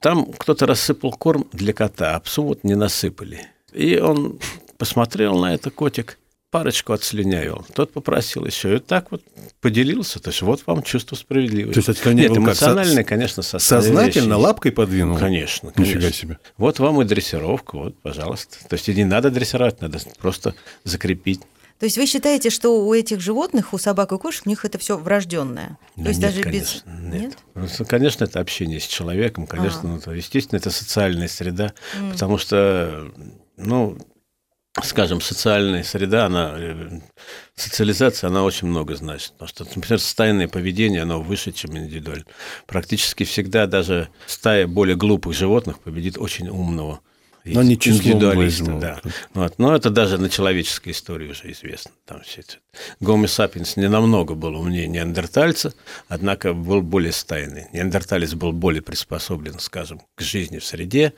там 0.00 0.32
кто-то 0.32 0.66
рассыпал 0.66 1.12
корм 1.12 1.46
для 1.52 1.72
кота, 1.72 2.16
а 2.16 2.20
псу 2.20 2.42
вот 2.42 2.64
не 2.64 2.74
насыпали. 2.74 3.46
И 3.72 3.98
он 3.98 4.38
посмотрел 4.78 5.38
на 5.38 5.54
это, 5.54 5.70
котик, 5.70 6.18
парочку 6.54 6.92
отслюнявил. 6.92 7.66
Тот 7.74 7.92
попросил 7.92 8.46
еще. 8.46 8.76
И 8.76 8.78
так 8.78 9.10
вот 9.10 9.24
поделился. 9.60 10.20
То 10.20 10.30
есть 10.30 10.40
вот 10.42 10.62
вам 10.66 10.84
чувство 10.84 11.16
справедливости. 11.16 11.74
То 11.74 11.78
есть 11.80 11.88
отслюнявил 11.88 12.36
Нет, 12.36 12.44
как, 12.44 12.54
со- 12.54 12.66
эмоциональное, 12.66 13.02
конечно, 13.02 13.42
Сознательно 13.42 14.38
лапкой 14.38 14.70
подвинул? 14.70 15.18
Конечно, 15.18 15.72
Нифига 15.76 16.00
конечно. 16.02 16.12
себе. 16.12 16.38
Вот 16.56 16.78
вам 16.78 17.02
и 17.02 17.04
дрессировка, 17.04 17.76
вот, 17.76 18.00
пожалуйста. 18.00 18.58
То 18.68 18.74
есть 18.74 18.88
и 18.88 18.94
не 18.94 19.04
надо 19.04 19.32
дрессировать, 19.32 19.80
надо 19.80 19.98
просто 20.20 20.54
закрепить. 20.84 21.40
То 21.80 21.86
есть 21.86 21.98
вы 21.98 22.06
считаете, 22.06 22.50
что 22.50 22.86
у 22.86 22.94
этих 22.94 23.18
животных, 23.20 23.74
у 23.74 23.78
собак 23.78 24.12
и 24.12 24.16
кошек, 24.18 24.46
у 24.46 24.48
них 24.48 24.64
это 24.64 24.78
все 24.78 24.96
врожденное? 24.96 25.76
Ну, 25.96 26.04
То 26.04 26.08
есть 26.10 26.20
нет, 26.20 26.30
даже 26.30 26.42
конечно, 26.44 26.80
без... 26.88 27.20
Нет. 27.20 27.38
Просто, 27.52 27.84
конечно, 27.84 28.22
это 28.24 28.38
общение 28.38 28.78
с 28.78 28.86
человеком, 28.86 29.48
конечно, 29.48 29.80
А. 29.82 29.86
ну, 29.88 29.96
это, 29.96 30.12
естественно, 30.12 30.58
это 30.60 30.70
социальная 30.70 31.26
среда, 31.26 31.72
М. 31.98 32.12
потому 32.12 32.38
что, 32.38 33.10
ну, 33.56 33.98
скажем, 34.82 35.20
социальная 35.20 35.84
среда, 35.84 36.26
она, 36.26 36.54
э, 36.56 37.00
социализация, 37.54 38.28
она 38.28 38.42
очень 38.42 38.66
много 38.68 38.96
значит. 38.96 39.32
Потому 39.32 39.48
что, 39.48 39.64
например, 39.76 40.00
стайное 40.00 40.48
поведение, 40.48 41.02
оно 41.02 41.20
выше, 41.22 41.52
чем 41.52 41.76
индивидуальное. 41.78 42.26
Практически 42.66 43.24
всегда 43.24 43.66
даже 43.66 44.08
стая 44.26 44.66
более 44.66 44.96
глупых 44.96 45.34
животных 45.34 45.78
победит 45.78 46.18
очень 46.18 46.48
умного 46.48 47.00
Но 47.44 47.62
индивидуалисты, 47.62 48.64
возьмут. 48.64 48.80
да. 48.80 49.00
Вот. 49.34 49.58
Но 49.58 49.76
это 49.76 49.90
даже 49.90 50.18
на 50.18 50.28
человеческой 50.28 50.90
истории 50.90 51.30
уже 51.30 51.52
известно. 51.52 51.92
Там 52.04 52.22
все 52.22 52.40
это. 52.40 52.54
Гомо 52.98 53.28
сапиенс 53.28 53.76
не 53.76 53.88
намного 53.88 54.34
был 54.34 54.56
умнее 54.56 54.88
неандертальца, 54.88 55.72
однако 56.08 56.52
был 56.52 56.82
более 56.82 57.12
стайный. 57.12 57.66
Неандерталец 57.72 58.34
был 58.34 58.50
более 58.50 58.82
приспособлен, 58.82 59.60
скажем, 59.60 60.02
к 60.16 60.20
жизни 60.22 60.58
в 60.58 60.64
среде 60.64 61.12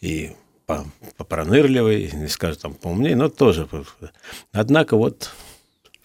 и 0.00 0.32
попронырливый, 1.16 2.10
не 2.12 2.28
скажу 2.28 2.56
там 2.56 2.74
поумнее, 2.74 3.16
но 3.16 3.28
тоже. 3.28 3.68
Однако 4.52 4.96
вот 4.96 5.30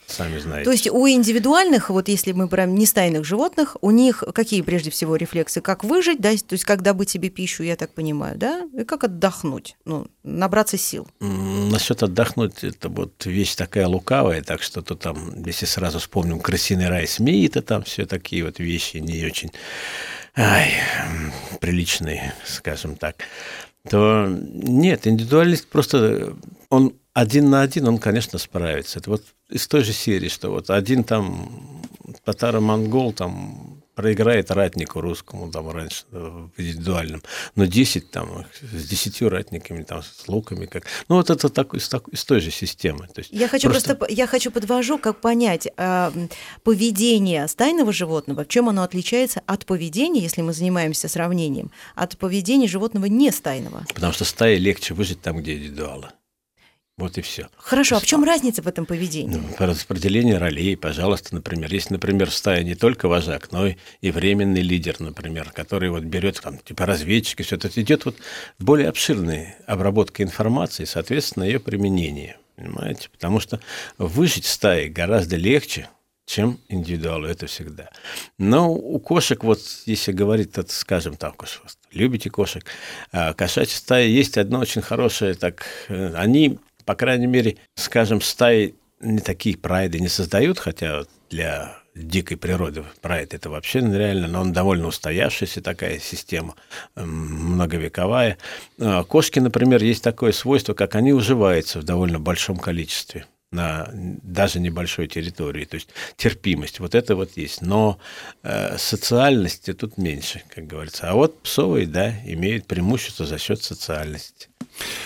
сами 0.08 0.40
знаете. 0.40 0.66
То 0.66 0.72
есть 0.72 0.88
у 0.90 1.08
индивидуальных, 1.08 1.90
вот 1.90 2.08
если 2.08 2.32
мы 2.32 2.48
брать 2.48 2.70
нестайных 2.70 3.26
животных, 3.26 3.78
у 3.82 3.92
них 3.92 4.24
какие 4.34 4.62
прежде 4.62 4.90
всего 4.90 5.16
рефлексы? 5.16 5.62
Как 5.62 5.84
выжить, 5.84 6.20
да, 6.20 6.32
то 6.32 6.54
есть 6.54 6.64
как 6.64 6.82
добыть 6.82 7.10
себе 7.10 7.30
пищу, 7.30 7.64
я 7.64 7.76
так 7.76 7.94
понимаю, 7.94 8.38
да, 8.38 8.66
и 8.78 8.84
как 8.84 9.04
отдохнуть, 9.04 9.76
ну, 9.86 10.08
набраться 10.24 10.78
сил. 10.78 11.08
Насчет 11.20 12.04
отдохнуть, 12.04 12.64
это 12.64 12.90
вот 12.90 13.26
вещь 13.26 13.56
такая 13.56 13.88
лукавая, 13.88 14.42
так 14.42 14.62
что 14.62 14.82
то 14.82 14.96
там, 14.96 15.44
если 15.44 15.66
сразу 15.66 16.00
вспомним 16.00 16.40
«Крысиный 16.40 16.90
рай» 16.90 17.08
Смита, 17.08 17.62
там 17.62 17.84
все 17.84 18.06
такие 18.06 18.44
вот 18.44 18.60
вещи 18.60 18.98
не 18.98 19.26
очень 19.26 19.52
ай, 20.36 20.72
приличные, 21.60 22.34
скажем 22.46 22.96
так, 22.96 23.24
то 23.90 24.28
нет, 24.28 25.08
индивидуалист 25.08 25.68
просто, 25.68 26.36
он 26.70 26.94
один 27.14 27.50
на 27.50 27.62
один, 27.62 27.88
он, 27.88 27.98
конечно, 27.98 28.38
справится. 28.38 29.00
Это 29.00 29.10
вот 29.10 29.24
из 29.50 29.68
той 29.68 29.84
же 29.84 29.94
серии, 29.94 30.30
что 30.30 30.50
вот 30.52 30.70
один 30.70 31.04
там 31.04 31.82
татаро-монгол 32.24 33.14
там 33.14 33.77
проиграет 33.98 34.52
ратнику 34.52 35.02
русскому 35.02 35.52
там 35.52 35.70
раньше 35.72 36.04
э, 36.12 36.18
в 36.56 36.62
индивидуальном, 36.62 37.24
но 37.56 37.66
10 37.66 38.12
там 38.12 38.46
с 38.62 38.88
10 38.88 39.24
ратниками 39.24 39.82
там 39.84 40.04
с 40.04 40.28
луками 40.28 40.68
как, 40.68 40.84
ну 41.10 41.16
вот 41.16 41.32
это 41.32 41.50
так, 41.50 41.74
из, 41.74 41.90
так- 41.90 42.08
из 42.10 42.24
той 42.24 42.40
же 42.40 42.52
системы. 42.52 43.08
То 43.08 43.22
есть 43.22 43.32
Я 43.34 43.48
хочу 43.48 43.70
просто, 43.70 43.96
по- 43.96 44.06
я 44.10 44.28
хочу 44.28 44.52
подвожу, 44.52 45.00
как 45.00 45.20
понять 45.20 45.68
м, 45.78 46.30
поведение 46.64 47.48
стайного 47.48 47.92
животного, 47.92 48.44
в 48.44 48.48
чем 48.48 48.70
оно 48.70 48.84
отличается 48.84 49.42
от 49.48 49.66
поведения, 49.66 50.22
если 50.22 50.44
мы 50.44 50.54
занимаемся 50.54 51.08
сравнением, 51.08 51.72
от 51.96 52.18
поведения 52.20 52.68
животного 52.68 53.06
не 53.06 53.32
стайного. 53.32 53.84
Потому 53.96 54.14
что 54.14 54.26
стае 54.26 54.60
легче 54.60 54.94
выжить 54.94 55.22
там, 55.22 55.38
где 55.38 55.56
индивидуалы. 55.56 56.10
Вот 56.98 57.16
и 57.20 57.22
все. 57.22 57.48
Хорошо, 57.58 57.98
а 57.98 58.00
в 58.00 58.06
чем 58.08 58.24
разница 58.24 58.64
в 58.64 58.68
этом 58.68 58.88
поведении? 58.88 59.40
По 59.60 59.68
распределению 59.68 60.40
ролей, 60.40 60.76
пожалуйста, 60.76 61.36
например. 61.36 61.72
Есть, 61.72 61.92
например, 61.92 62.32
в 62.32 62.34
стае 62.34 62.64
не 62.64 62.74
только 62.74 63.08
вожак, 63.08 63.52
но 63.52 63.68
и- 63.68 63.76
и 64.02 64.10
временный 64.10 64.62
лидер, 64.64 64.96
например, 65.00 65.52
который 65.52 65.92
вот 65.92 66.04
берет 66.04 66.42
там 66.42 66.58
типа 66.58 66.88
разведчики, 66.88 67.44
все 67.44 67.56
это 67.56 67.70
идет 67.80 68.06
вот 68.06 68.18
более 68.58 68.90
обширной 68.90 69.54
обработка 69.68 70.24
информации, 70.24 70.86
соответственно, 70.86 71.44
ее 71.44 71.60
применение. 71.60 72.38
Понимаете? 72.56 73.10
Потому 73.12 73.40
что 73.40 73.60
выжить 74.00 74.46
в 74.46 74.50
стае 74.50 74.90
гораздо 74.90 75.36
легче, 75.36 75.90
чем 76.26 76.60
индивидуалу, 76.68 77.28
это 77.28 77.46
всегда. 77.46 77.90
Но 78.40 78.74
у 78.74 79.00
кошек, 79.00 79.44
вот 79.44 79.62
если 79.86 80.12
говорить, 80.14 80.58
это, 80.58 80.74
скажем 80.74 81.16
так, 81.16 81.44
уж, 81.44 81.62
любите 81.92 82.32
кошек, 82.32 82.66
а, 83.12 83.34
кошачья 83.36 83.78
стая 83.78 84.08
есть 84.08 84.36
одно 84.40 84.60
очень 84.62 84.82
хорошее, 84.82 85.36
так, 85.36 85.64
э, 85.90 86.14
они, 86.16 86.58
по 86.88 86.96
крайней 86.96 87.28
мере, 87.28 87.58
скажем, 87.76 88.22
стаи 88.22 88.74
не 89.02 89.20
такие 89.20 89.58
прайды 89.58 90.00
не 90.00 90.08
создают, 90.08 90.58
хотя 90.58 91.04
для 91.30 91.78
дикой 91.94 92.38
природы 92.38 92.86
прайд 93.02 93.34
это 93.34 93.50
вообще 93.50 93.82
нереально, 93.82 94.30
но 94.30 94.40
он 94.40 94.54
довольно 94.54 94.88
устоявшаяся 94.88 95.62
такая 95.62 96.00
система, 96.00 96.56
многовековая. 96.96 98.38
А, 98.80 99.04
Кошки, 99.04 99.40
например, 99.40 99.84
есть 99.84 100.02
такое 100.02 100.32
свойство, 100.32 100.74
как 100.74 100.96
они 100.96 101.12
уживаются 101.12 101.80
в 101.80 101.84
довольно 101.84 102.20
большом 102.20 102.58
количестве 102.58 103.26
на 103.52 103.90
даже 103.94 104.60
небольшой 104.60 105.08
территории, 105.08 105.66
то 105.66 105.76
есть 105.76 105.90
терпимость, 106.18 106.80
вот 106.80 106.96
это 106.96 107.16
вот 107.16 107.38
есть, 107.38 107.62
но 107.62 107.98
э, 108.44 108.78
социальности 108.78 109.74
тут 109.74 109.98
меньше, 109.98 110.42
как 110.54 110.68
говорится. 110.68 111.10
А 111.10 111.14
вот 111.14 111.42
псовые, 111.42 111.88
да, 111.88 112.14
имеют 112.26 112.66
преимущество 112.66 113.26
за 113.26 113.38
счет 113.38 113.64
социальности. 113.64 114.50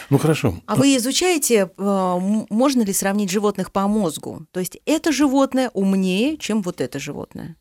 Ну 0.09 0.17
хорошо. 0.17 0.59
А 0.65 0.75
вы 0.75 0.97
изучаете, 0.97 1.69
э, 1.77 2.17
можно 2.49 2.81
ли 2.81 2.93
сравнить 2.93 3.29
животных 3.29 3.71
по 3.71 3.87
мозгу? 3.87 4.45
То 4.51 4.59
есть 4.59 4.77
это 4.85 5.11
животное 5.11 5.69
умнее, 5.73 6.37
чем 6.37 6.61
вот 6.63 6.81
это 6.81 6.99
животное? 6.99 7.55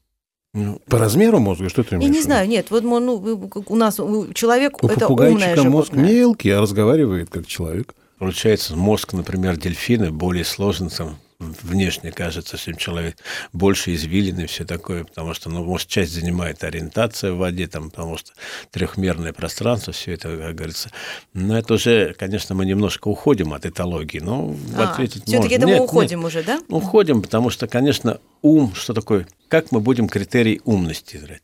Ну, 0.52 0.80
По 0.88 0.98
размеру 0.98 1.38
мозга, 1.38 1.68
что 1.68 1.84
ты 1.84 1.94
Я 1.94 1.98
имеешь? 1.98 2.10
не 2.10 2.16
в 2.16 2.22
виду? 2.22 2.26
знаю, 2.26 2.48
нет, 2.48 2.70
вот 2.72 2.82
ну, 2.82 3.52
у 3.68 3.76
нас 3.76 4.00
у- 4.00 4.32
человек 4.32 4.82
У 4.82 4.88
это 4.88 5.06
умное 5.06 5.28
попугайчика 5.28 5.62
мозг 5.62 5.92
животное. 5.92 6.12
мелкий, 6.12 6.50
а 6.50 6.60
разговаривает 6.60 7.30
как 7.30 7.46
человек. 7.46 7.94
Получается, 8.20 8.76
мозг, 8.76 9.14
например, 9.14 9.56
дельфина 9.56 10.12
более 10.12 10.44
сложен, 10.44 10.90
там, 10.90 11.18
внешне 11.38 12.12
кажется, 12.12 12.58
чем 12.58 12.76
человек, 12.76 13.16
больше 13.54 13.94
извилины, 13.94 14.46
все 14.46 14.66
такое, 14.66 15.04
потому 15.04 15.32
что, 15.32 15.48
ну, 15.48 15.64
может, 15.64 15.88
часть 15.88 16.12
занимает 16.12 16.62
ориентация 16.62 17.32
в 17.32 17.38
воде, 17.38 17.66
там, 17.66 17.88
потому 17.88 18.18
что 18.18 18.32
трехмерное 18.72 19.32
пространство, 19.32 19.94
все 19.94 20.12
это, 20.12 20.36
как 20.36 20.54
говорится. 20.54 20.90
Но 21.32 21.56
это 21.56 21.72
уже, 21.72 22.12
конечно, 22.12 22.54
мы 22.54 22.66
немножко 22.66 23.08
уходим 23.08 23.54
от 23.54 23.64
этологии, 23.64 24.18
но 24.18 24.54
А, 24.76 24.90
ответить 24.92 25.22
все-таки 25.26 25.56
можно. 25.56 25.70
это 25.70 25.78
мы 25.78 25.84
уходим 25.84 26.18
нет. 26.18 26.26
уже, 26.26 26.42
да? 26.42 26.60
Уходим, 26.68 27.22
потому 27.22 27.48
что, 27.48 27.68
конечно, 27.68 28.20
ум, 28.42 28.74
что 28.74 28.92
такое? 28.92 29.26
Как 29.48 29.72
мы 29.72 29.80
будем 29.80 30.10
критерий 30.10 30.60
умности? 30.66 31.40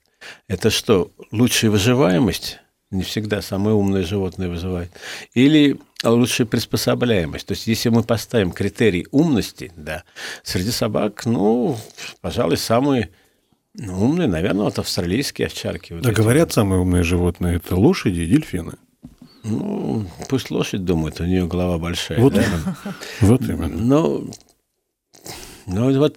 Это 0.46 0.68
что, 0.68 1.10
лучшая 1.32 1.70
выживаемость? 1.70 2.58
Не 2.90 3.02
всегда 3.02 3.42
самые 3.42 3.74
умные 3.74 4.04
животные 4.04 4.48
выживают. 4.48 4.90
Или 5.34 5.78
лучшая 6.04 6.46
приспособляемость. 6.46 7.46
То 7.46 7.52
есть, 7.52 7.66
если 7.66 7.88
мы 7.88 8.04
поставим 8.04 8.52
критерий 8.52 9.08
умности, 9.10 9.72
да, 9.76 10.04
среди 10.44 10.70
собак, 10.70 11.26
ну, 11.26 11.76
пожалуй, 12.20 12.56
самые 12.56 13.10
ну, 13.74 14.04
умные, 14.04 14.28
наверное, 14.28 14.64
вот 14.64 14.78
австралийские 14.78 15.46
овчарки. 15.46 15.92
Вот 15.92 16.02
Да 16.02 16.10
эти. 16.10 16.16
говорят, 16.16 16.52
самые 16.52 16.80
умные 16.80 17.02
животные 17.02 17.56
это 17.56 17.76
лошади 17.76 18.20
и 18.20 18.26
дельфины. 18.26 18.74
Ну, 19.42 20.06
пусть 20.28 20.50
лошадь 20.50 20.84
думает, 20.84 21.20
у 21.20 21.24
нее 21.24 21.46
голова 21.46 21.78
большая. 21.78 22.18
Вот 22.18 22.34
да? 22.34 22.42
именно. 22.42 22.76
Вот 23.20 23.42
именно. 23.42 23.68
Но, 23.68 24.24
ну, 25.66 25.98
вот, 25.98 26.16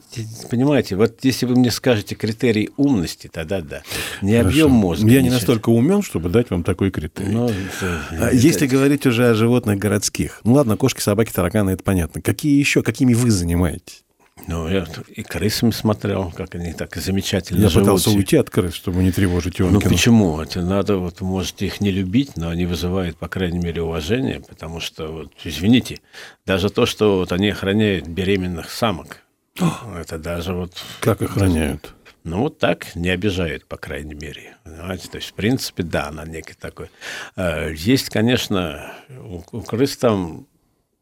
понимаете, 0.50 0.96
вот 0.96 1.20
если 1.24 1.46
вы 1.46 1.56
мне 1.56 1.72
скажете 1.72 2.16
критерий 2.16 2.70
умности, 2.78 3.30
тогда 3.32 3.62
да. 3.62 3.82
Не 4.22 4.34
Хорошо. 4.38 4.50
объем 4.50 4.72
мозга. 4.72 5.10
Я 5.10 5.22
не 5.22 5.30
настолько 5.30 5.70
умен, 5.70 6.02
чтобы 6.02 6.30
дать 6.30 6.50
вам 6.50 6.64
такой 6.64 6.92
критерий. 6.92 7.32
Ну, 7.32 7.46
это- 7.50 8.02
А 8.12 8.28
это- 8.28 8.36
Если 8.36 8.68
говорить 8.68 9.06
уже 9.06 9.30
о 9.30 9.34
животных 9.34 9.80
городских, 9.80 10.42
ну 10.44 10.54
ладно, 10.54 10.78
кошки, 10.78 11.02
собаки, 11.02 11.32
тараканы, 11.32 11.72
это 11.72 11.84
понятно. 11.84 12.22
Какие 12.22 12.60
еще, 12.60 12.84
какими 12.84 13.14
вы 13.14 13.32
занимаетесь? 13.32 14.04
Ну, 14.48 14.70
я 14.70 14.88
и 15.14 15.22
крысами 15.22 15.72
смотрел, 15.72 16.32
как 16.34 16.56
они 16.56 16.72
так 16.72 16.96
замечательно 16.96 17.64
Я 17.64 17.68
живут. 17.70 17.88
пытался 17.88 18.10
уйти 18.12 18.38
от 18.38 18.50
крыс, 18.50 18.74
чтобы 18.74 19.04
не 19.04 19.12
тревожить 19.12 19.60
Ну 19.60 19.66
Ионкина. 19.66 19.92
почему? 19.92 20.40
Это 20.40 20.62
надо, 20.62 20.96
вот, 20.96 21.20
можете 21.20 21.66
их 21.66 21.82
не 21.82 21.92
любить, 21.92 22.38
но 22.38 22.48
они 22.48 22.66
вызывают, 22.66 23.18
по 23.18 23.28
крайней 23.28 23.60
мере, 23.60 23.82
уважение, 23.82 24.40
потому 24.40 24.80
что, 24.80 25.08
вот, 25.12 25.34
извините, 25.44 26.00
даже 26.46 26.70
то, 26.70 26.86
что 26.86 27.18
вот 27.18 27.34
они 27.34 27.50
охраняют 27.50 28.08
беременных 28.08 28.70
самок, 28.72 29.24
это 29.98 30.18
даже 30.18 30.54
вот... 30.54 30.74
Как 31.02 31.22
охраняют? 31.22 31.94
Ну, 32.24 32.40
вот 32.40 32.60
так 32.60 32.96
не 32.96 33.10
обижают, 33.10 33.66
по 33.66 33.78
крайней 33.78 34.14
мере. 34.14 34.58
Понимаете? 34.64 35.08
То 35.10 35.18
есть, 35.18 35.30
в 35.30 35.34
принципе, 35.34 35.84
да, 35.84 36.08
она 36.08 36.26
некий 36.26 36.54
такой. 36.54 36.90
Э, 37.36 37.74
Есть, 37.74 38.10
конечно, 38.10 38.94
у, 39.10 39.42
у 39.52 39.62
крыс 39.62 39.98
там... 39.98 40.48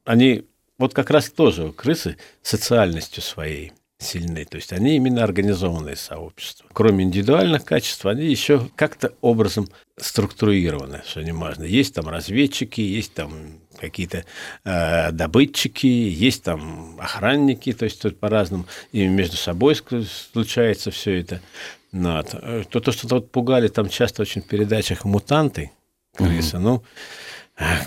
Они 0.06 0.46
вот 0.78 0.93
как 0.93 1.10
раз 1.10 1.30
тоже 1.30 1.65
у 1.65 1.74
крысы 1.74 2.17
социальностью 2.41 3.22
своей 3.24 3.74
сильны. 4.00 4.46
То 4.46 4.58
есть 4.58 4.74
они 4.74 4.96
именно 4.96 5.24
организованные 5.24 5.96
сообщества. 5.96 6.70
Кроме 6.72 7.04
индивидуальных 7.04 7.65
качеств, 7.65 8.06
они 8.06 8.26
еще 8.26 8.70
как-то 8.76 9.13
образом 9.22 9.67
структурированы, 9.98 11.02
что 11.06 11.24
не 11.24 11.32
важно. 11.32 11.63
Есть 11.63 11.96
там 11.96 12.08
разведчики, 12.08 12.82
есть 12.82 13.13
там 13.15 13.60
какие-то 13.79 14.25
э, 14.63 15.11
добытчики, 15.11 15.87
есть 15.87 16.43
там 16.43 16.97
охранники, 16.99 17.73
то 17.73 17.85
есть 17.85 18.01
тут 18.01 18.19
по-разному. 18.19 18.65
И 18.91 19.07
между 19.07 19.37
собой 19.37 19.75
случается 19.75 20.91
все 20.91 21.19
это. 21.19 21.41
Ну, 21.91 22.17
вот. 22.17 22.29
Э, 22.33 22.63
То, 22.69 22.79
то, 22.79 22.91
что 22.91 23.07
вот 23.07 23.31
пугали 23.31 23.67
там 23.67 23.89
часто 23.89 24.21
очень 24.21 24.41
в 24.41 24.47
передачах 24.47 25.05
мутанты, 25.05 25.71
крысы, 26.15 26.59
ну, 26.59 26.75
ах, 26.75 26.81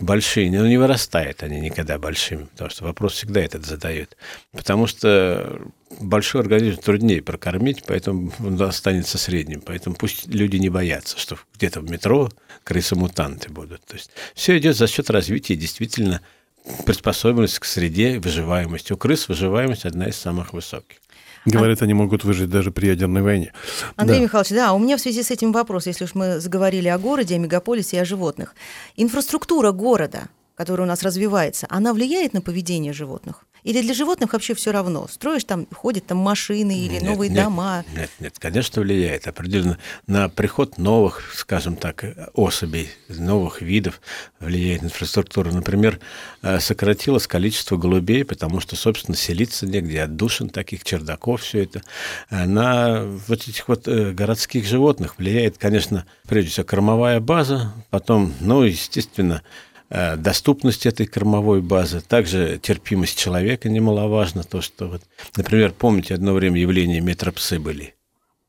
большие, 0.00 0.50
но 0.50 0.66
не 0.66 0.78
вырастают 0.78 1.42
они 1.42 1.60
никогда 1.60 1.98
большими, 1.98 2.44
потому 2.44 2.70
что 2.70 2.84
вопрос 2.84 3.14
всегда 3.14 3.40
этот 3.40 3.64
задают. 3.64 4.16
Потому 4.52 4.86
что 4.86 5.60
большой 6.00 6.40
организм 6.40 6.80
труднее 6.80 7.22
прокормить, 7.22 7.84
поэтому 7.86 8.32
он 8.40 8.60
останется 8.62 9.18
средним. 9.18 9.60
Поэтому 9.60 9.94
пусть 9.94 10.26
люди 10.26 10.56
не 10.56 10.70
боятся, 10.70 11.18
что 11.18 11.38
где-то 11.54 11.80
в 11.80 11.90
метро 11.90 12.30
крысы-мутанты 12.64 13.50
будут. 13.50 13.84
То 13.84 13.94
есть 13.94 14.10
все 14.34 14.58
идет 14.58 14.76
за 14.76 14.86
счет 14.86 15.08
развития 15.10 15.54
действительно 15.54 16.20
приспособленности 16.84 17.60
к 17.60 17.64
среде, 17.64 18.18
выживаемости. 18.18 18.92
У 18.92 18.96
крыс 18.96 19.28
выживаемость 19.28 19.84
одна 19.84 20.08
из 20.08 20.16
самых 20.16 20.52
высоких. 20.52 20.98
Говорят, 21.44 21.82
они 21.82 21.94
могут 21.94 22.24
выжить 22.24 22.50
даже 22.50 22.70
при 22.70 22.86
ядерной 22.86 23.22
войне. 23.22 23.52
Андрей 23.96 24.18
Да. 24.18 24.24
Михайлович, 24.24 24.50
да, 24.50 24.72
у 24.72 24.78
меня 24.78 24.96
в 24.96 25.00
связи 25.00 25.22
с 25.22 25.30
этим 25.30 25.52
вопрос, 25.52 25.86
если 25.86 26.04
уж 26.04 26.14
мы 26.14 26.38
заговорили 26.40 26.88
о 26.88 26.98
городе, 26.98 27.36
о 27.36 27.38
мегаполисе 27.38 27.96
и 27.96 28.00
о 28.00 28.04
животных. 28.04 28.54
Инфраструктура 28.96 29.72
города, 29.72 30.28
которая 30.54 30.86
у 30.86 30.88
нас 30.88 31.02
развивается, 31.02 31.66
она 31.70 31.94
влияет 31.94 32.34
на 32.34 32.42
поведение 32.42 32.92
животных? 32.92 33.46
Или 33.62 33.82
для 33.82 33.94
животных 33.94 34.32
вообще 34.32 34.54
все 34.54 34.70
равно? 34.72 35.06
Строишь 35.08 35.44
там, 35.44 35.66
ходят 35.74 36.06
там 36.06 36.18
машины 36.18 36.78
или 36.78 36.94
Нет, 36.94 37.02
новые 37.02 37.30
нет, 37.30 37.44
дома? 37.44 37.84
Нет, 37.94 38.10
нет, 38.20 38.38
конечно, 38.38 38.82
влияет. 38.82 39.26
Определенно 39.26 39.78
на 40.06 40.28
приход 40.28 40.78
новых, 40.78 41.32
скажем 41.34 41.76
так, 41.76 42.04
особей, 42.34 42.88
новых 43.08 43.62
видов 43.62 44.00
влияет 44.38 44.82
инфраструктура. 44.82 45.50
Например, 45.52 46.00
э, 46.42 46.58
сократилось 46.60 47.26
количество 47.26 47.76
голубей, 47.76 48.24
потому 48.24 48.60
что, 48.60 48.76
собственно, 48.76 49.16
селиться 49.16 49.66
негде, 49.66 50.02
отдушин 50.02 50.48
таких, 50.48 50.84
чердаков, 50.84 51.42
все 51.42 51.64
это. 51.64 51.82
Э, 52.30 52.46
На 52.46 53.04
вот 53.28 53.48
этих 53.48 53.68
вот 53.68 53.86
э, 53.88 54.12
городских 54.12 54.66
животных 54.66 55.18
влияет, 55.18 55.58
конечно, 55.58 56.06
прежде 56.28 56.50
всего, 56.50 56.66
кормовая 56.66 57.20
база, 57.20 57.72
потом, 57.90 58.34
ну, 58.40 58.62
естественно, 58.62 59.42
доступность 59.90 60.86
этой 60.86 61.06
кормовой 61.06 61.60
базы, 61.60 62.00
также 62.00 62.58
терпимость 62.62 63.18
человека 63.18 63.68
немаловажно, 63.68 64.44
то, 64.44 64.60
что 64.60 64.86
вот, 64.86 65.02
например, 65.36 65.72
помните, 65.76 66.14
одно 66.14 66.32
время 66.32 66.60
явление 66.60 67.00
метропсы 67.00 67.58
были. 67.58 67.94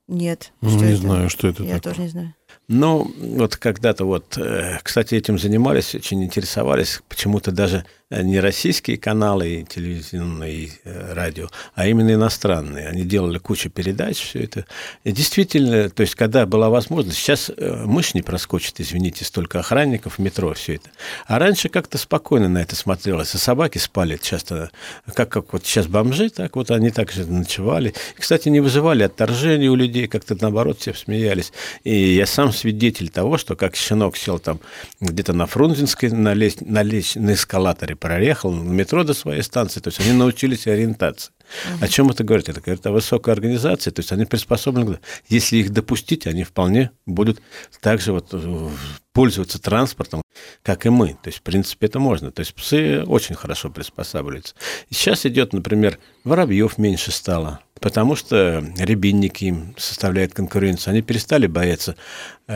Нет. 0.07 0.51
Ну, 0.61 0.69
не 0.77 0.87
это? 0.91 0.95
знаю, 0.97 1.29
что 1.29 1.47
это 1.47 1.63
Я 1.63 1.75
такое. 1.75 1.93
тоже 1.93 2.01
не 2.03 2.09
знаю. 2.09 2.35
Ну, 2.67 3.11
вот 3.17 3.55
когда-то 3.55 4.05
вот, 4.05 4.37
э, 4.37 4.79
кстати, 4.83 5.15
этим 5.15 5.39
занимались, 5.39 5.95
очень 5.95 6.23
интересовались, 6.23 7.01
почему-то 7.09 7.51
даже 7.51 7.77
э, 7.77 7.83
не 8.11 8.39
российские 8.39 8.97
каналы 8.97 9.49
и 9.49 9.63
телевизионные 9.63 10.53
и 10.53 10.71
э, 10.83 11.13
радио, 11.13 11.49
а 11.75 11.87
именно 11.87 12.13
иностранные. 12.13 12.87
Они 12.89 13.03
делали 13.03 13.37
кучу 13.37 13.69
передач, 13.69 14.17
все 14.21 14.43
это. 14.43 14.65
И 15.03 15.11
действительно, 15.11 15.89
то 15.89 16.01
есть, 16.01 16.15
когда 16.15 16.45
была 16.45 16.69
возможность, 16.69 17.17
сейчас 17.17 17.49
э, 17.55 17.83
мышь 17.85 18.13
не 18.13 18.21
проскочит, 18.21 18.79
извините, 18.79 19.23
столько 19.23 19.59
охранников 19.59 20.19
метро, 20.19 20.53
все 20.53 20.75
это. 20.75 20.89
А 21.25 21.39
раньше 21.39 21.69
как-то 21.69 21.97
спокойно 21.97 22.49
на 22.49 22.59
это 22.59 22.75
смотрелось, 22.75 23.33
и 23.33 23.37
собаки 23.37 23.77
спали 23.77 24.19
часто, 24.21 24.71
как, 25.13 25.29
как 25.29 25.53
вот 25.53 25.65
сейчас 25.65 25.87
бомжи, 25.87 26.29
так 26.29 26.55
вот 26.57 26.69
они 26.71 26.91
также 26.91 27.25
ночевали. 27.25 27.93
И, 28.17 28.19
кстати, 28.19 28.49
не 28.49 28.59
вызывали 28.59 29.03
отторжения 29.03 29.71
у 29.71 29.75
людей, 29.75 30.07
как-то 30.07 30.35
наоборот 30.39 30.79
все 30.79 30.93
смеялись. 30.93 31.53
И 31.85 31.95
я 32.13 32.25
сам 32.25 32.51
свидетель 32.51 33.09
того, 33.09 33.37
что 33.37 33.55
как 33.55 33.75
щенок 33.77 34.17
сел 34.17 34.37
там 34.37 34.59
где-то 34.99 35.31
на 35.31 35.45
Фрунзенской, 35.45 36.09
на, 36.09 36.33
лес, 36.33 36.57
на, 36.59 36.83
лес, 36.83 37.15
на 37.15 37.33
эскалаторе 37.33 37.95
проехал, 38.01 38.51
в 38.51 38.65
метро 38.65 39.03
до 39.03 39.13
своей 39.13 39.43
станции, 39.43 39.79
то 39.79 39.89
есть 39.89 39.99
они 40.01 40.11
научились 40.11 40.67
ориентации. 40.67 41.31
О 41.79 41.87
чем 41.87 42.09
это 42.09 42.23
говорит? 42.23 42.49
Это 42.49 42.59
говорит 42.59 42.85
о 42.85 42.91
высокой 42.91 43.33
организации, 43.33 43.91
то 43.91 43.99
есть 43.99 44.11
они 44.11 44.25
приспособлены, 44.25 44.99
если 45.29 45.57
их 45.57 45.69
допустить, 45.69 46.25
они 46.25 46.43
вполне 46.43 46.91
будут 47.05 47.41
также 47.79 48.11
вот 48.11 48.29
э, 48.31 48.69
пользоваться 49.13 49.61
транспортом, 49.61 50.21
как 50.63 50.85
и 50.85 50.89
мы. 50.89 51.09
То 51.21 51.27
есть, 51.27 51.39
в 51.39 51.41
принципе, 51.43 51.85
это 51.87 51.99
можно. 51.99 52.31
То 52.31 52.39
есть 52.39 52.55
псы 52.55 53.03
очень 53.03 53.35
хорошо 53.35 53.69
приспосабливаются. 53.69 54.55
Сейчас 54.89 55.25
идет, 55.25 55.53
например, 55.53 55.99
воробьев 56.23 56.77
меньше 56.77 57.11
стало, 57.11 57.59
потому 57.79 58.15
что 58.15 58.65
рябинники 58.77 59.45
им 59.45 59.75
составляют 59.77 60.33
конкуренцию. 60.33 60.91
Они 60.93 61.01
перестали 61.01 61.47
бояться 61.47 61.95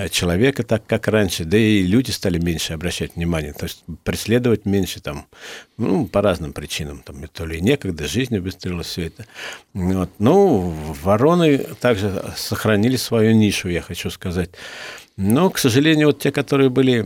человека 0.10 0.64
так, 0.64 0.86
как 0.86 1.08
раньше, 1.08 1.46
да 1.46 1.58
и 1.58 1.84
люди 1.84 2.12
стали 2.12 2.38
меньше 2.40 2.74
обращать 2.74 3.16
внимание, 3.16 3.54
то 3.54 3.66
есть 3.66 3.84
преследовать 4.04 4.66
меньше 4.66 5.00
там, 5.02 5.28
ну, 5.78 6.08
по 6.08 6.22
разным 6.22 6.54
причинам, 6.54 7.02
там, 7.06 7.28
то 7.28 7.46
ли 7.46 7.62
некогда, 7.62 8.08
жизнь 8.08 8.38
убыстрила 8.38 8.84
все 8.84 9.08
это. 9.08 9.26
Вот. 9.74 10.10
Ну, 10.20 10.74
вороны 11.04 11.60
также 11.80 12.24
сохранили 12.36 12.96
свою 12.96 13.34
нишу, 13.34 13.70
я 13.70 13.82
хочу 13.82 14.10
сказать. 14.10 14.50
Но, 15.18 15.50
к 15.50 15.58
сожалению, 15.58 16.08
вот 16.08 16.20
те, 16.20 16.32
которые 16.32 16.70
были 16.70 17.06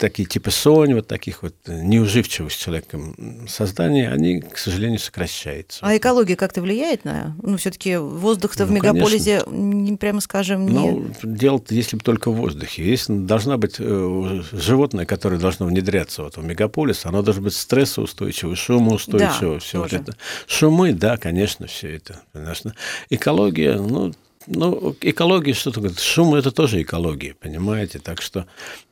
такие 0.00 0.26
типа 0.26 0.50
Сонь, 0.50 0.94
вот 0.94 1.06
таких 1.06 1.42
вот 1.42 1.54
неуживчивых 1.66 2.50
с 2.52 2.56
человеком 2.56 3.46
создания, 3.48 4.10
они, 4.10 4.40
к 4.40 4.56
сожалению, 4.56 4.98
сокращаются. 4.98 5.80
А 5.82 5.96
экология 5.96 6.34
как-то 6.36 6.62
влияет 6.62 7.04
на... 7.04 7.36
Ну, 7.42 7.56
все-таки 7.58 7.96
воздух-то 7.96 8.64
в 8.64 8.70
Ну, 8.70 8.76
мегаполисе, 8.76 9.42
не, 9.46 9.96
прямо 9.96 10.20
скажем, 10.20 10.66
не... 10.66 10.90
Ну, 10.90 11.10
дело-то, 11.22 11.74
если 11.74 11.96
бы 11.96 12.02
только 12.02 12.30
в 12.30 12.36
воздухе. 12.36 12.84
Если 12.88 13.12
должна 13.18 13.58
быть 13.58 13.76
э, 13.78 14.42
животное, 14.52 15.04
которое 15.04 15.38
должно 15.38 15.66
внедряться 15.66 16.22
вот 16.22 16.36
в 16.36 16.44
мегаполис, 16.44 17.04
оно 17.04 17.22
должно 17.22 17.42
быть 17.42 17.54
стрессоустойчивое, 17.54 18.56
шумоустойчивое, 18.56 19.54
Да, 19.54 19.58
все 19.58 19.78
вот 19.78 19.90
тоже. 19.90 20.02
это. 20.02 20.16
Шумы, 20.46 20.92
да, 20.94 21.16
конечно, 21.18 21.66
все 21.66 21.96
это. 21.96 22.20
Конечно. 22.32 22.74
Экология, 23.10 23.74
ну, 23.76 24.12
ну, 24.52 24.96
экология, 25.00 25.54
что 25.54 25.70
такое? 25.70 25.92
Шум– 25.96 26.34
это 26.36 26.50
тоже 26.50 26.82
экология, 26.82 27.34
понимаете? 27.34 28.00
Так 28.00 28.20
что, 28.20 28.46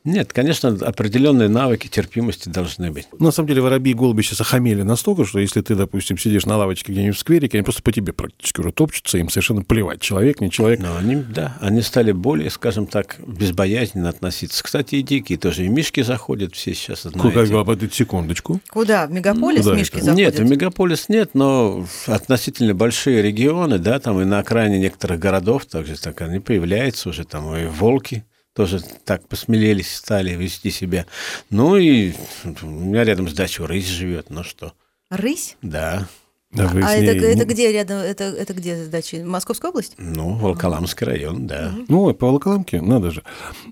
нет, 0.05 0.31
конечно, 0.31 0.69
определенные 0.69 1.49
навыки 1.49 1.87
терпимости 1.87 2.47
должны 2.47 2.91
быть. 2.91 3.07
На 3.19 3.31
самом 3.31 3.49
деле 3.49 3.61
воробьи 3.61 3.91
и 3.91 3.93
голуби 3.93 4.21
сейчас 4.21 4.39
охамели 4.39 4.83
настолько, 4.83 5.25
что 5.25 5.37
если 5.39 5.59
ты, 5.59 5.75
допустим, 5.75 6.17
сидишь 6.17 6.45
на 6.45 6.55
лавочке 6.55 6.93
где-нибудь 6.93 7.17
в 7.17 7.19
скверике, 7.19 7.57
они 7.57 7.63
просто 7.65 7.83
по 7.83 7.91
тебе 7.91 8.13
практически 8.13 8.61
уже 8.61 8.71
топчутся, 8.71 9.17
им 9.17 9.29
совершенно 9.29 9.61
плевать, 9.61 9.99
человек, 9.99 10.39
не 10.39 10.49
человек. 10.49 10.79
Но 10.79 10.95
они, 10.95 11.17
да, 11.17 11.57
они 11.59 11.81
стали 11.81 12.13
более, 12.13 12.49
скажем 12.49 12.87
так, 12.87 13.17
безбоязненно 13.27 14.07
относиться. 14.07 14.63
Кстати, 14.63 14.95
и 14.95 15.01
дикие 15.01 15.37
тоже, 15.37 15.65
и 15.65 15.67
мишки 15.67 16.01
заходят 16.03 16.55
все 16.55 16.73
сейчас, 16.73 17.01
знаете. 17.01 17.31
Как 17.31 17.49
говорят, 17.49 17.93
секундочку. 17.93 18.61
Куда? 18.69 19.07
В 19.07 19.11
мегаполис 19.11 19.63
Куда 19.63 19.75
мишки 19.75 19.97
это? 19.97 20.05
заходят? 20.05 20.35
Нет, 20.35 20.39
в 20.39 20.49
мегаполис 20.49 21.09
нет, 21.09 21.31
но 21.33 21.85
относительно 22.07 22.73
большие 22.73 23.21
регионы, 23.21 23.77
да, 23.77 23.99
там 23.99 24.21
и 24.21 24.23
на 24.23 24.39
окраине 24.39 24.79
некоторых 24.79 25.19
городов 25.19 25.48
также 25.57 25.99
так 25.99 26.21
они 26.21 26.39
появляются 26.39 27.09
уже, 27.09 27.23
там 27.23 27.55
и 27.55 27.65
волки 27.65 28.25
тоже 28.53 28.81
так 28.81 29.27
посмелелись 29.27 29.95
стали 29.95 30.35
вести 30.35 30.69
себя. 30.69 31.05
Ну 31.49 31.77
и 31.77 32.13
у 32.61 32.67
меня 32.67 33.03
рядом 33.03 33.29
с 33.29 33.33
дачей 33.33 33.65
рысь 33.65 33.87
живет, 33.87 34.29
ну 34.29 34.43
что, 34.43 34.73
Рысь? 35.09 35.55
да. 35.61 36.07
Да, 36.51 36.63
а 36.65 36.89
с 36.89 36.93
это, 36.95 37.01
ней- 37.13 37.33
это 37.35 37.45
где 37.45 37.71
рядом? 37.71 37.97
Это, 37.99 38.23
это 38.23 38.53
где 38.55 38.83
сдачи? 38.83 39.17
Московская 39.17 39.69
область? 39.69 39.93
Ну, 39.99 40.33
Волколамский 40.33 41.05
район, 41.05 41.45
да. 41.45 41.75
Ну, 41.87 42.11
по 42.15 42.25
Волоколамке, 42.25 42.81
надо 42.81 43.11
же. 43.11 43.23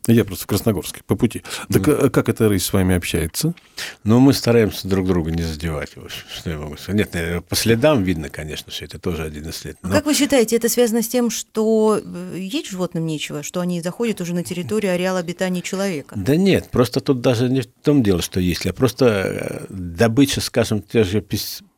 Я 0.06 0.24
просто 0.24 0.44
в 0.44 0.48
Красногорске, 0.48 1.02
по 1.08 1.16
пути. 1.16 1.42
Так 1.74 1.88
а 1.88 2.10
как 2.12 2.30
эта 2.30 2.48
рысь 2.48 2.66
с 2.66 2.74
вами 2.74 2.94
общается? 2.96 3.56
Но 4.04 4.20
мы 4.20 4.32
стараемся 4.34 4.88
друг 4.88 5.08
друга 5.08 5.32
не 5.32 5.42
задевать. 5.42 5.96
в 5.98 6.06
общем, 6.06 6.24
Что 6.32 6.52
я 6.52 6.58
могу 6.60 6.78
сказать? 6.78 6.96
Нет, 7.00 7.14
наверное, 7.16 7.42
по 7.42 7.56
следам 7.56 8.04
видно, 8.04 8.30
конечно, 8.30 8.72
что 8.72 8.86
это 8.86 9.00
тоже 9.00 9.24
один 9.24 9.50
из 9.50 9.56
следов. 9.56 9.80
А 9.82 9.88
Но- 9.88 9.94
Как 9.96 10.06
вы 10.06 10.14
считаете, 10.14 10.56
это 10.56 10.70
связано 10.70 11.02
с 11.02 11.08
тем, 11.08 11.32
что 11.32 12.00
э, 12.04 12.38
есть 12.38 12.70
животным 12.70 13.08
нечего, 13.08 13.42
что 13.42 13.60
они 13.60 13.82
заходят 13.82 14.22
уже 14.22 14.36
на 14.36 14.44
территорию 14.44 14.94
ареала 14.94 15.18
обитания 15.18 15.64
человека? 15.64 16.14
Да 16.16 16.36
нет, 16.36 16.70
просто 16.70 17.00
тут 17.00 17.22
даже 17.22 17.50
не 17.50 17.62
в 17.62 17.68
том 17.82 18.04
дело, 18.04 18.22
что 18.22 18.40
есть, 18.40 18.68
а 18.68 18.74
просто 18.74 19.06
э, 19.08 19.66
добыча, 19.70 20.42
скажем, 20.42 20.84
тех 20.84 21.08
же 21.08 21.22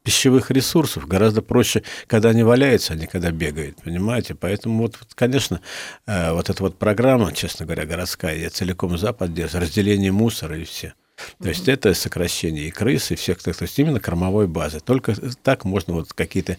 пищевых 0.09 0.49
ресурсов 0.49 1.07
гораздо 1.07 1.43
проще, 1.43 1.83
когда 2.07 2.29
они 2.29 2.41
валяются, 2.41 2.93
а 2.93 2.95
не 2.95 3.05
когда 3.05 3.29
бегают, 3.29 3.83
понимаете? 3.83 4.33
Поэтому 4.33 4.81
вот, 4.81 4.97
конечно, 5.13 5.61
э, 6.07 6.31
вот 6.31 6.49
эта 6.49 6.63
вот 6.63 6.79
программа, 6.79 7.31
честно 7.31 7.67
говоря, 7.67 7.85
городская, 7.85 8.35
я 8.35 8.49
целиком 8.49 8.97
за 8.97 9.13
поддерживаю, 9.13 9.67
разделение 9.67 10.11
мусора 10.11 10.57
и 10.57 10.63
все. 10.63 10.95
То 11.39 11.49
есть 11.49 11.67
это 11.67 11.93
сокращение 11.93 12.69
и 12.69 12.71
крыс, 12.71 13.11
и 13.11 13.15
всех, 13.15 13.43
то 13.43 13.53
есть 13.59 13.77
именно 13.77 13.99
кормовой 13.99 14.47
базы. 14.47 14.79
Только 14.79 15.13
так 15.43 15.63
можно 15.63 15.93
вот 15.93 16.11
какие-то 16.11 16.57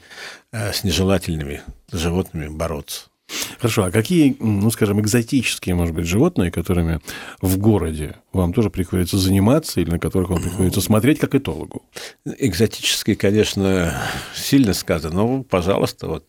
э, 0.52 0.72
с 0.72 0.84
нежелательными 0.84 1.62
животными 1.90 2.46
бороться. 2.46 3.09
Хорошо, 3.58 3.84
а 3.84 3.90
какие, 3.90 4.36
ну, 4.38 4.70
скажем, 4.70 5.00
экзотические, 5.00 5.74
может 5.74 5.94
быть, 5.94 6.06
животные, 6.06 6.50
которыми 6.50 7.00
в 7.40 7.58
городе 7.58 8.16
вам 8.32 8.52
тоже 8.52 8.70
приходится 8.70 9.18
заниматься 9.18 9.80
или 9.80 9.90
на 9.90 9.98
которых 9.98 10.30
вам 10.30 10.42
приходится 10.42 10.80
смотреть 10.80 11.18
как 11.18 11.34
этологу? 11.34 11.82
Экзотический, 12.24 13.14
конечно, 13.14 14.00
сильно 14.34 14.74
сказано. 14.74 15.14
Ну, 15.14 15.42
пожалуйста, 15.44 16.06
вот 16.06 16.26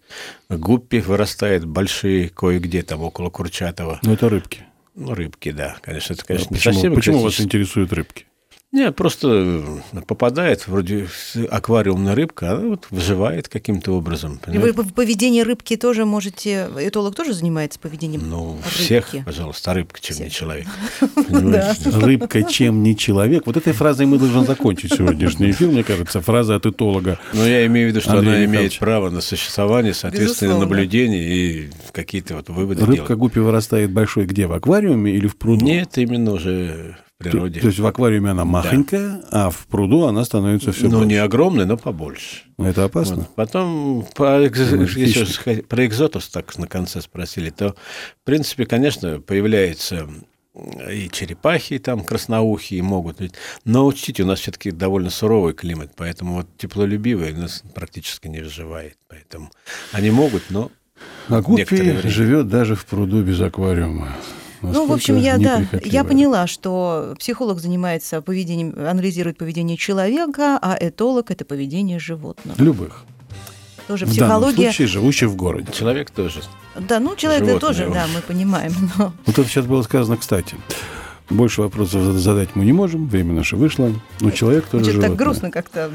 гуппи 0.49 0.97
вырастает 0.97 1.65
большие 1.65 2.29
кое-где 2.29 2.81
там 2.81 3.01
около 3.01 3.29
Курчатова. 3.29 3.99
Ну, 4.03 4.13
это 4.13 4.29
рыбки. 4.29 4.65
Ну, 4.95 5.13
рыбки, 5.13 5.51
да, 5.51 5.77
конечно, 5.81 6.13
это, 6.13 6.25
конечно, 6.25 6.53
не 6.53 6.57
почему 6.57 6.73
совсем 6.73 6.95
почему 6.95 7.19
вас 7.19 7.39
интересуют 7.39 7.93
рыбки? 7.93 8.25
Нет, 8.71 8.95
просто 8.95 9.63
попадает 10.07 10.65
вроде 10.67 11.07
аквариумная 11.49 12.15
рыбка, 12.15 12.51
она 12.51 12.67
вот 12.69 12.87
выживает 12.89 13.49
каким-то 13.49 13.91
образом. 13.91 14.39
И 14.47 14.57
вы 14.57 14.71
понимаете? 14.71 14.73
по- 14.75 14.83
поведение 14.93 15.43
рыбки 15.43 15.75
тоже 15.75 16.05
можете... 16.05 16.69
Этолог 16.77 17.13
тоже 17.15 17.33
занимается 17.33 17.79
поведением 17.79 18.29
Ну, 18.29 18.53
рыбки? 18.63 18.69
всех, 18.83 19.09
пожалуйста, 19.25 19.71
а 19.71 19.73
рыбка, 19.73 19.99
чем 20.01 20.17
не 20.17 20.23
Всех. 20.29 20.33
человек. 20.37 20.67
Да. 21.01 21.23
Понимаете? 21.23 21.89
Рыбка, 21.89 22.43
чем 22.43 22.81
не 22.83 22.95
человек. 22.95 23.45
Вот 23.45 23.57
этой 23.57 23.73
фразой 23.73 24.05
мы 24.05 24.17
должны 24.17 24.45
закончить 24.45 24.93
сегодняшний 24.93 25.51
эфир, 25.51 25.67
мне 25.67 25.83
кажется. 25.83 26.21
Фраза 26.21 26.55
от 26.55 26.65
этолога. 26.65 27.19
Но 27.33 27.45
я 27.45 27.65
имею 27.65 27.87
в 27.87 27.91
виду, 27.91 27.99
что 28.01 28.19
она 28.19 28.43
имеет 28.45 28.79
право 28.79 29.09
на 29.09 29.19
существование, 29.19 29.93
соответственно, 29.93 30.57
наблюдение 30.59 31.21
и 31.23 31.69
какие-то 31.91 32.35
вот 32.35 32.49
выводы 32.49 32.85
Рыбка 32.85 33.15
гуппи 33.17 33.39
вырастает 33.39 33.91
большой 33.91 34.25
где? 34.27 34.47
В 34.47 34.53
аквариуме 34.53 35.11
или 35.11 35.27
в 35.27 35.35
пруду? 35.35 35.65
Нет, 35.65 35.97
именно 35.97 36.31
уже 36.33 36.97
в 37.21 37.23
То, 37.23 37.29
природе. 37.29 37.59
то 37.61 37.67
есть 37.67 37.79
в 37.79 37.85
аквариуме 37.85 38.31
она 38.31 38.45
махонькая, 38.45 39.21
а 39.31 39.49
в 39.49 39.67
пруду 39.67 40.03
она 40.03 40.25
становится 40.25 40.71
все 40.71 40.85
ну, 40.85 40.97
больше. 40.97 41.07
не 41.07 41.15
огромный, 41.15 41.65
но 41.65 41.77
побольше. 41.77 42.43
Это 42.57 42.83
опасно. 42.83 43.17
Вот. 43.17 43.35
Потом 43.35 44.05
по 44.15 44.41
если 44.41 45.61
про 45.61 45.85
экзотус 45.85 46.27
так 46.29 46.57
на 46.57 46.67
конце 46.67 47.01
спросили, 47.01 47.49
то, 47.49 47.75
в 48.21 48.25
принципе, 48.25 48.65
конечно, 48.65 49.19
появляется 49.19 50.07
и 50.89 51.09
черепахи 51.09 51.79
там 51.79 52.03
красноухие 52.03 52.83
могут. 52.83 53.19
Но 53.63 53.85
учтите, 53.85 54.23
у 54.23 54.25
нас 54.25 54.39
все-таки 54.39 54.71
довольно 54.71 55.09
суровый 55.09 55.53
климат, 55.53 55.93
поэтому 55.95 56.35
вот 56.35 56.47
теплолюбивые 56.57 57.33
нас 57.33 57.63
практически 57.73 58.27
не 58.27 58.41
выживает. 58.41 58.97
Поэтому 59.07 59.49
они 59.93 60.11
могут, 60.11 60.43
но 60.49 60.69
А 61.29 61.41
гуппи 61.41 62.07
живет 62.07 62.49
даже 62.49 62.75
в 62.75 62.85
пруду 62.85 63.23
без 63.23 63.39
аквариума. 63.39 64.09
Ну, 64.61 64.85
в 64.85 64.93
общем, 64.93 65.17
я, 65.17 65.37
да, 65.37 65.65
я 65.83 66.03
поняла, 66.03 66.47
что 66.47 67.15
психолог 67.19 67.59
занимается 67.59 68.21
поведением, 68.21 68.75
анализирует 68.77 69.37
поведение 69.37 69.77
человека, 69.77 70.59
а 70.61 70.77
этолог– 70.79 71.25
это 71.31 71.45
поведение 71.45 71.99
животных. 71.99 72.57
Любых. 72.59 73.03
Тоже 73.87 74.05
В 74.05 74.15
данном 74.15 74.39
психология. 74.39 74.69
случае 74.69 74.87
живущих 74.87 75.29
в 75.29 75.35
городе. 75.35 75.71
Человек 75.73 76.11
тоже. 76.11 76.41
Да, 76.77 76.99
ну, 76.99 77.15
человек 77.15 77.59
тоже, 77.59 77.89
да, 77.91 78.05
мы 78.13 78.21
понимаем, 78.21 78.73
но 78.97 79.13
Вот 79.25 79.37
это 79.37 79.47
сейчас 79.49 79.65
было 79.65 79.81
сказано, 79.81 80.17
кстати. 80.17 80.55
Больше 81.31 81.61
вопросов 81.61 82.03
зад- 82.03 82.15
задать 82.17 82.49
мы 82.55 82.65
не 82.65 82.73
можем, 82.73 83.07
время 83.07 83.33
наше 83.33 83.55
вышло. 83.55 83.91
Но 84.19 84.31
человек 84.31 84.65
тоже 84.65 84.85
так 84.85 84.93
животное. 84.93 85.15
грустно 85.17 85.51
как-то. 85.51 85.89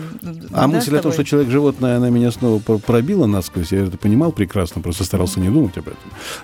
А 0.53 0.63
да, 0.63 0.67
мысль 0.67 0.97
о 0.97 1.03
том, 1.03 1.13
что 1.13 1.25
человек 1.25 1.51
животное, 1.51 1.97
она 1.99 2.09
меня 2.11 2.31
снова 2.31 2.59
про- 2.59 2.79
пробила 2.79 3.27
насквозь, 3.27 3.73
я 3.73 3.85
это 3.85 3.99
понимал 3.99 4.33
прекрасно, 4.33 4.81
просто 4.83 5.05
старался 5.05 5.41
не 5.41 5.49
думать 5.51 5.77
об 5.79 5.89
этом. 5.89 5.99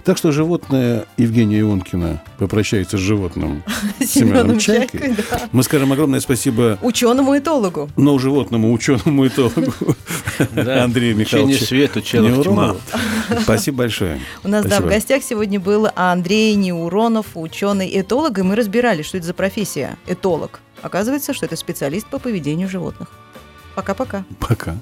Так 0.04 0.18
что 0.18 0.30
животное 0.32 1.06
Евгения 1.16 1.60
Ионкина 1.60 2.22
попрощается 2.38 2.96
с 2.96 3.00
животным 3.00 3.62
Семеном 4.04 4.58
Чайкой. 4.58 5.14
Да. 5.30 5.40
Мы 5.52 5.62
скажем 5.62 5.92
огромное 5.92 6.20
спасибо 6.20 6.78
Ученому-этологу. 6.82 7.88
но 7.96 8.18
животному 8.18 8.72
ученому 8.72 9.26
этологу 9.26 9.72
Да, 10.52 10.84
Андрею 10.84 11.16
Михайловичу 11.16 11.64
свет, 11.64 11.96
ученых 11.96 12.42
тьма. 12.44 12.76
Спасибо 13.42 13.78
большое. 13.78 14.18
У 14.44 14.48
нас, 14.48 14.64
да, 14.66 14.80
в 14.80 14.86
гостях 14.86 15.22
сегодня 15.22 15.58
был 15.58 15.88
Андрей 15.94 16.54
Неуронов, 16.54 17.26
ученый-этолог, 17.34 18.38
и 18.38 18.42
мы 18.42 18.56
разбирали, 18.82 19.02
что 19.02 19.16
это 19.16 19.26
за 19.26 19.34
профессия 19.34 19.96
этолог. 20.08 20.60
Оказывается, 20.82 21.32
что 21.32 21.46
это 21.46 21.54
специалист 21.54 22.04
по 22.08 22.18
поведению 22.18 22.68
животных. 22.68 23.08
Пока-пока. 23.76 24.24
Пока. 24.40 24.74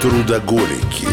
Трудоголики. 0.00 1.06